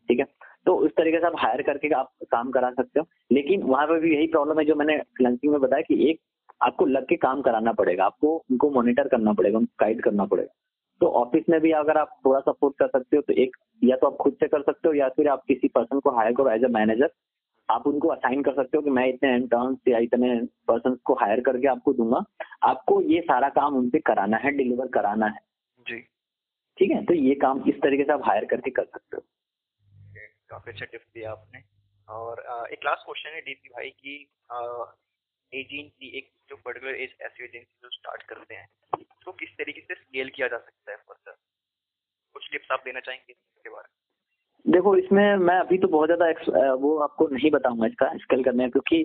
[0.09, 0.27] ठीक है?
[0.67, 4.01] तो उस तरीके से आप हायर करके आप काम करा सकते हो। लेकिन वहाँ पर
[4.01, 6.21] भी यही प्रॉब्लम है जो मैंने फ्लैंसिंग में बताया कि एक
[6.63, 10.55] आपको लग के काम कराना पड़ेगा, आपको उनको मॉनिटर करना पड़ेगा, उनको गाइड करना पड़ेगा।
[11.01, 14.07] तो ऑफ़िस में भी अगर आप थोड़ा सपोर्ट कर सकते हो तो एक, या तो
[14.07, 16.65] आप खुद से कर सकते हो या फिर आप किसी पर्सन को हायर करो एज
[16.65, 17.11] अ मैनेजर
[17.69, 20.35] आप उनको असाइन कर सकते हो कि मैं इतने इंटर्न्स या इतने
[20.69, 22.25] पर्सन को हायर करके आपको दूँगा।
[22.63, 25.41] आपको ये सारा काम उनसे कराना है डिलीवर कराना है।
[25.87, 26.01] जी।
[26.79, 27.05] ठीक है?
[27.05, 29.23] तो ये काम इस तरीके से आप हायर करके कर सकते हो।
[30.51, 31.63] काफ़ी अच्छा टिप्स दिया आपने।
[32.09, 32.41] और
[32.73, 34.17] एक लास्ट क्वेश्चन है डीसी भाई की
[35.53, 38.69] एजेंसी एक जो पर्टिकुलर एज ऐसी एजेंसी जो स्टार्ट करते हैं
[39.25, 41.37] तो किस तरीके से स्केल किया जा सकता है फर्दर
[42.35, 44.04] कुछ टिप्स आप देना चाहेंगे इसके बारे में?
[44.65, 48.99] देखो, इसमें मैं अभी तो बहुत ज़्यादा वो आपको नहीं बताऊँगा इसका स्केल करने क्योंकि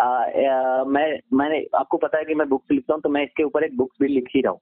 [0.00, 3.76] मैं, मैंने, आपको पता है कि मैं बुक्स लिखता हूँ तो मैं इसके ऊपर एक
[3.76, 4.60] बुक्स भी लिख ही रहा हूँ,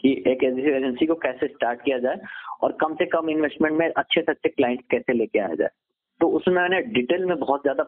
[0.00, 2.20] कि एक एजेंसी को कैसे स्टार्ट किया जाए
[2.62, 5.68] और कम से कम इन्वेस्टमेंट में अच्छे से अच्छे क्लाइंट कैसे लेके आया जाए।
[6.20, 7.84] तो उसमें मैंने डिटेल में बहुत ज़्यादा,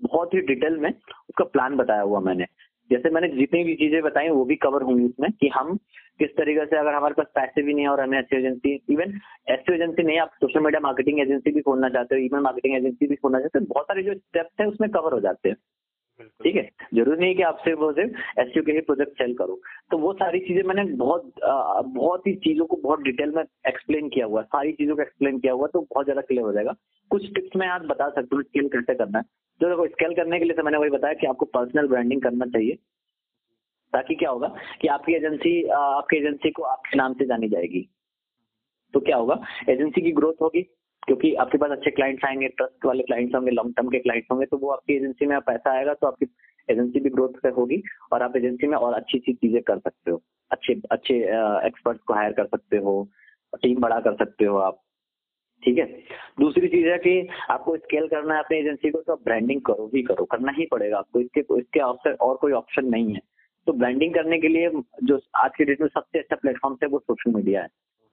[0.00, 2.44] बहुत ही डिटेल में उसका प्लान बताया हुआ मैंने।
[2.90, 5.76] जैसे मैंने जितनी भी चीज़ें बताई, वो भी कवर होंगी उसमें कि हम
[6.18, 9.18] किस तरीके से अगर हमारे पास पैसे भी नहीं है और हमें अच्छी एजेंसी इवन
[9.48, 13.06] ऐसी एजेंसी नहीं, आप सोशल मीडिया मार्केटिंग एजेंसी भी खोलना चाहते हो ईमेल मार्केटिंग एजेंसी
[13.06, 15.56] भी खोलना चाहते हो, बहुत सारे जो स्टेप्स हैं उसमें कवर हो जाते हैं।
[16.20, 16.62] ठीक है?
[16.94, 19.58] ज़रूरी नहीं कि आप सिर्फ़ वो सिर्फ़ एसयू के ही प्रोजेक्ट सेल करो।
[19.90, 24.08] तो वो सारी चीज़ें मैंने बहुत आ, बहुत ही चीज़ों को बहुत डिटेल में एक्सप्लेन
[24.08, 26.74] किया हुआ सारी चीज़ों को एक्सप्लेन किया हुआ तो बहुत ज़्यादा क्लियर हो जाएगा।
[27.10, 29.24] कुछ टिप्स मैं आज बता सकता हूँ स्केल कैसे करना है।
[29.60, 32.46] जो देखो स्केल करने के लिए तो मैंने वही बताया कि आपको पर्सनल ब्रांडिंग करना
[32.46, 32.78] चाहिए।
[33.92, 34.48] ताकि क्या होगा
[34.80, 37.88] कि आपकी एजेंसी आपकी एजेंसी को आपके नाम से जानी जाएगी।
[38.94, 39.40] तो क्या होगा?
[39.68, 40.60] एजेंसी की ग्रोथ होगी।
[41.08, 44.46] क्योंकि आपके पास अच्छे क्लाइंट्स आएँगे ट्रस्ट वाले क्लाइंट्स होंगे लॉन्ग टर्म के क्लाइंट्स होंगे
[44.46, 46.26] तो वो आपकी एजेंसी में पैसा आएगा तो आपकी
[46.68, 47.82] एजेंसी भी ग्रोथ पे होगी
[48.12, 51.14] और आप एजेंसी में और अच्छी अच्छी चीज़ें कर सकते हो। अच्छे अच्छे
[51.66, 52.96] एक्सपर्ट्स को हायर कर सकते हो
[53.62, 54.82] टीम बड़ा कर सकते हो आप।
[55.62, 55.84] ठीक है?
[56.40, 59.86] दूसरी चीज़ है कि आपको स्केल करना है अपनी एजेंसी को तो आप ब्रांडिंग करो
[59.92, 63.20] भी करो। करना ही पड़ेगा आपको। इसके इसके और कोई ऑप्शन नहीं है।
[63.66, 64.70] तो ब्रांडिंग करने के लिए
[65.04, 67.68] जो आज के डेट में सबसे अच्छा प्लेटफॉर्म है वो सोशल मीडिया है।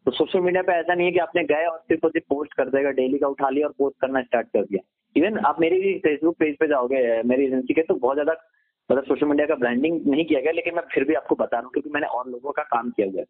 [0.06, 2.70] तो सोशल मीडिया पे ऐसा नहीं है कि आपने गए और सिर्फ़ सिर्फ़ पोस्ट कर
[2.70, 4.82] देगा डेली का उठा लिया और पोस्ट करना स्टार्ट कर दिया।
[5.16, 8.34] इवन आप मेरी भी फेसबुक पेज पे जाओगे, मेरी एजेंसी के तो बहुत ज़्यादा
[8.89, 11.64] मतलब सोशल मीडिया का ब्रांडिंग नहीं किया गया, लेकिन मैं फिर भी आपको बता रहा
[11.64, 13.24] हूँ, क्योंकि मैंने और लोगों का काम किया है।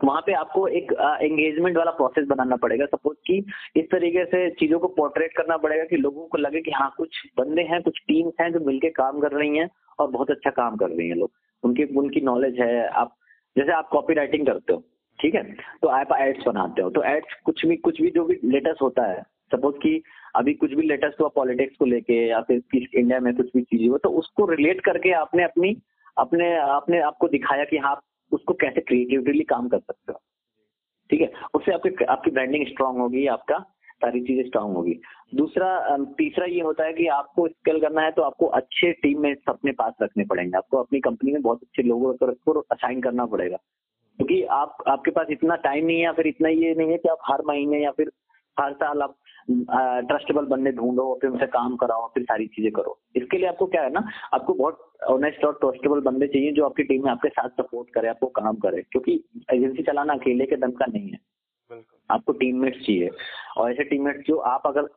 [0.00, 0.92] तो वहाँ पे आपको एक
[1.22, 3.38] एंगेजमेंट वाला प्रोसेस बनाना पड़ेगा। सपोज़ कि
[3.76, 7.20] इस तरीके से चीज़ों को पोर्ट्रेट करना पड़ेगा कि लोगों को लगे कि हाँ कुछ
[7.38, 10.76] बंदे हैं, कुछ टीम्स हैं जो मिलके काम कर रही हैं और बहुत अच्छा काम
[10.76, 11.30] कर रही हैं लोग।
[11.62, 13.16] उनकी उनकी नॉलेज है। आप,
[13.56, 14.84] जैसे आप कॉपी राइटिंग करते हो
[15.18, 15.42] ठीक है?
[15.82, 19.06] तो आप एड्स बनाते हो तो एड्स कुछ भी कुछ भी जो भी लेटेस्ट होता
[19.06, 20.02] है सपोज़ कि
[20.36, 23.88] अभी कुछ भी लेटेस्ट हुआ पॉलिटिक्स को लेके या फिर इंडिया में कुछ भी चीज़
[23.90, 25.76] हो तो उसको रिलेट करके आपने अपनी,
[26.16, 28.00] अपने, आपने आपको दिखाया कि हाँ
[28.32, 30.20] उसको कैसे क्रिएटिवली काम कर सकते हो।
[31.10, 31.30] ठीक है?
[31.54, 33.58] उससे आपकी आपकी ब्रांडिंग स्ट्रांग होगी, आपका
[33.96, 34.94] सारी चीज़ें स्ट्रांग होगी।
[35.34, 39.34] दूसरा तीसरा ये होता है कि आपको स्केल करना है तो आपको अच्छे टीम में
[39.48, 43.58] अपने पास रखने पड़ेंगे। आपको अपनी कंपनी में बहुत अच्छे लोगों को असाइन करना पड़ेगा।
[44.18, 47.08] क्योंकि आप आपके पास इतना टाइम नहीं है या फिर इतना ये नहीं है कि
[47.08, 48.10] आप हर महीने या फिर
[48.56, 49.16] हर साल आप
[49.50, 53.82] ट्रस्टेबल बंदे ढूंढो फिर उनसे काम कराओ फिर सारी चीज़ें करो। इसके लिए आपको क्या
[53.82, 54.02] है ना
[54.34, 58.08] आपको बहुत ऑनेस्ट और ट्रस्टेबल बंदे चाहिए जो आपकी टीम में आपके साथ सपोर्ट करे
[58.08, 59.12] आपको काम करे। क्योंकि
[59.52, 61.18] एजेंसी चलाना अकेले के दम का नहीं है।
[62.10, 63.10] आपको टीममेट्स चाहिए।
[63.56, 64.88] और ऐसे टीममेट्स जो आप अगर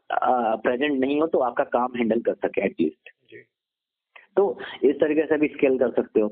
[0.64, 3.10] प्रेजेंट नहीं हो तो आपका काम हैंडल कर सके एटलीस्ट
[4.38, 4.44] तो
[4.84, 6.28] इस तरीके से भी स्केल कर सकते हो।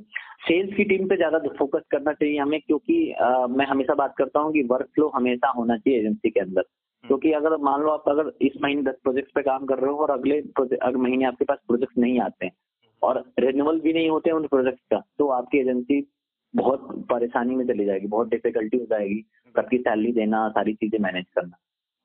[0.47, 4.39] सेल्स की टीम पे ज़्यादा फोकस करना चाहिए हमें क्योंकि आ, मैं हमेशा बात करता
[4.39, 7.89] हूँ कि वर्क फ्लो हमेशा होना चाहिए एजेंसी के अंदर। हम्म। क्योंकि अगर मान लो
[7.89, 11.25] आप अगर इस महीने दस प्रोजेक्ट पे काम कर रहे हो और अगले अगले महीने
[11.25, 12.53] आपके पास प्रोजेक्ट नहीं आते हैं
[13.01, 16.05] और रिन्यूअल भी नहीं होते हैं उन प्रोजेक्ट का तो आपकी एजेंसी
[16.53, 19.21] बहुत परेशानी में चली जाएगी बहुत डिफिकल्टी हो जाएगी
[19.55, 21.57] सबकी सैलरी देना सारी चीज़ें मैनेज करना।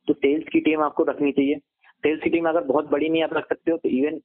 [0.09, 1.59] तो सेल्स की टीम आपको रखनी चाहिए।
[2.05, 4.19] सेल्स की टीम अगर बहुत बड़ी नहीं आप रख सकते हो तो इवन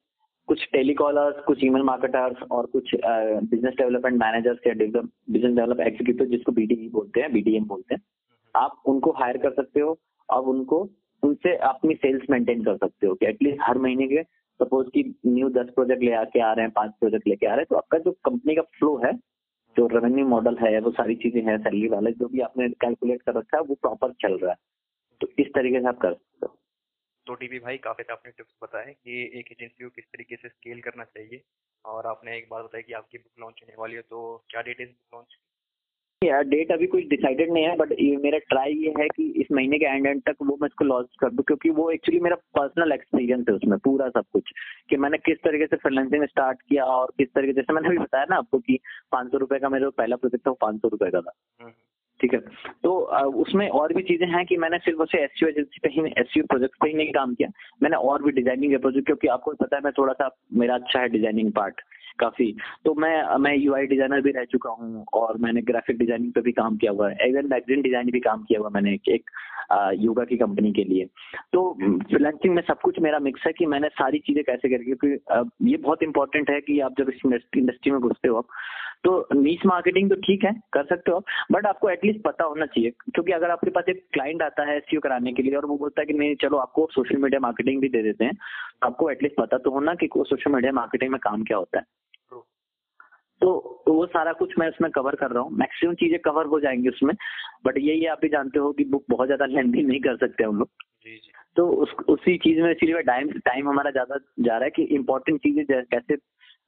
[0.48, 6.52] कुछ टेलीकॉलर्स कुछ ईमेल मार्केटर्स और कुछ बिज़नेस डेवलपमेंट मैनेजर्स या बिज़नेस डेवलप एग्जीक्यूटिव जिसको
[6.52, 8.02] बीडीई बोलते हैं बीडीएम बोलते हैं,
[8.56, 9.98] आप उनको हायर कर सकते हो।
[10.30, 10.80] अब उनको,
[11.24, 14.24] उनसे अपनी सेल्स मेंटेन कर सकते हो कि एटलीस्ट हर महीने के
[14.60, 17.60] सपोज़ की न्यू दस प्रोजेक्ट ले आके आ रहे हैं, पाँच प्रोजेक्ट लेके आ रहे
[17.60, 19.14] हैं तो आपका जो कंपनी का फ्लो है,
[19.76, 23.34] जो रेवेन्यू मॉडल है वो सारी चीज़ें हैं सैलरी वाले, जो भी आपने कैलकुलेट कर
[23.34, 24.58] रखा है, वो प्रॉपर चल रहा है।
[25.22, 26.56] तो इस तरीके से आप कर सकते हो।
[27.28, 30.82] तो टीपी भाई काफ़ी आपने टिप्स बताए कि एक एजेंसी को किस तरीके से स्केल
[30.82, 31.42] करना चाहिए
[31.86, 34.80] और आपने एक बात बताई कि आपकी बुक लॉन्च होने वाली है तो क्या डेट
[34.80, 35.38] है बुक लॉन्च
[36.24, 39.80] यार डेट अभी कुछ डिसाइडेड नहीं है बट मेरा ट्राई ये है कि इस महीने
[39.80, 42.92] के एंड एंड तक वो मैं इसको लॉन्च कर दूँ क्योंकि वो एक्चुअली मेरा पर्सनल
[42.92, 44.52] एक्सपीरियंस है उसमें पूरा सब कुछ
[44.90, 48.26] कि मैंने किस तरीके से फ्रीलांसिंग स्टार्ट किया और किस तरीके जैसे मैंने अभी बताया
[48.30, 48.80] ना आपको कि
[49.12, 51.74] पाँच सौ रुपए का मेरा पहला प्रोजेक्ट था वो पाँच सौ रुपए का था। हम्म,
[52.20, 52.40] ठीक है।
[52.84, 52.94] तो
[53.42, 56.42] उसमें और भी चीज़ें हैं कि मैंने सिर्फ़ उसे एस एजेंसी पे ही एस सी
[56.44, 57.50] प्रोजेक्ट पे ही नहीं काम किया।
[57.84, 61.00] मैंने और भी डिज़ाइनिंग के प्रोजेक्ट क्योंकि आपको पता है मैं थोड़ा सा मेरा अच्छा
[61.00, 61.82] है डिज़ाइनिंग पार्ट
[62.20, 62.46] काफ़ी।
[62.86, 66.52] तो मैं मैं यूआई डिज़ाइनर भी रह चुका हूँ और मैंने ग्राफिक डिज़ाइनिंग पे भी
[66.52, 69.30] काम किया हुआ है। इवन मैगजीन डिज़ाइन भी काम किया हुआ मैंने एक,
[70.00, 71.06] योगा की कंपनी के लिए।
[71.54, 71.62] तो
[72.10, 75.78] फ्रीलांसिंग में सब कुछ मेरा मिक्स है कि मैंने सारी चीज़ें कैसे करके क्योंकि ये
[75.78, 78.48] बहुत इंपॉर्टेंट है कि आप जब इस इंडस्ट्री में घुसते हो आप
[79.04, 82.90] तो नीच मार्केटिंग तो ठीक है कर सकते हो बट आपको एटलीस्ट पता होना चाहिए
[82.90, 86.02] क्योंकि अगर आपके पास एक क्लाइंट आता है एस कराने के लिए और वो बोलता
[86.02, 89.36] है कि नहीं चलो आपको सोशल मीडिया मार्केटिंग भी दे देते हैं तो आपको एटलीस्ट
[89.38, 91.86] पता तो होना कि सोशल मीडिया मार्केटिंग में काम क्या होता है।
[93.42, 96.90] तो वो सारा कुछ मैं उसमें कवर कर रहा हूँ मैक्सिमम चीज़ें कवर हो जाएँगी
[96.90, 97.16] उसमें
[97.66, 100.58] बट यही आप भी जानते हो कि बुक बहुत ज़्यादा लेंथी नहीं कर सकते हम
[100.58, 100.70] लोग।
[101.56, 105.40] तो उस उसी चीज़ में इसीलिए टाइम टाइम हमारा ज़्यादा जा रहा है कि इम्पोर्टेंट
[105.40, 106.16] चीज़ें कैसे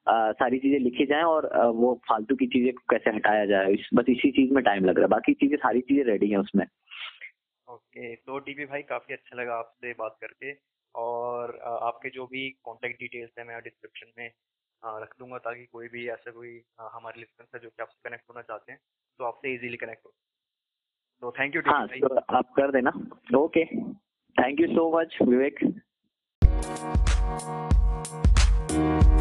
[0.08, 3.90] आ, सारी चीज़ें लिखी जाए और आ, वो फालतू की चीज़ें कैसे हटाया जाए। इस,
[3.94, 6.66] बस इसी चीज़ में टाइम लग रहा है। बाकी चीज़ें सारी चीज़ें रेडी हैं उसमें।
[7.68, 10.54] ओके तो टीपी भाई काफ़ी अच्छा लगा आपसे बात करके।
[10.96, 14.32] और आपके जो भी कॉन्टेक्ट डिटेल्स है मैं डिस्क्रिप्शन में
[14.84, 16.62] रख दूँगा ताकि कोई भी ऐसा कोई
[16.94, 18.80] हमारे लिस्टर्स है जो कि आपसे कनेक्ट होना चाहते हैं
[19.20, 20.12] तो आपसे इजीली कनेक्ट हो।
[21.24, 22.92] तो थैंक यू हाँ तो आप कर देना।
[23.38, 23.66] Okay
[24.36, 25.60] thank you so much Vivek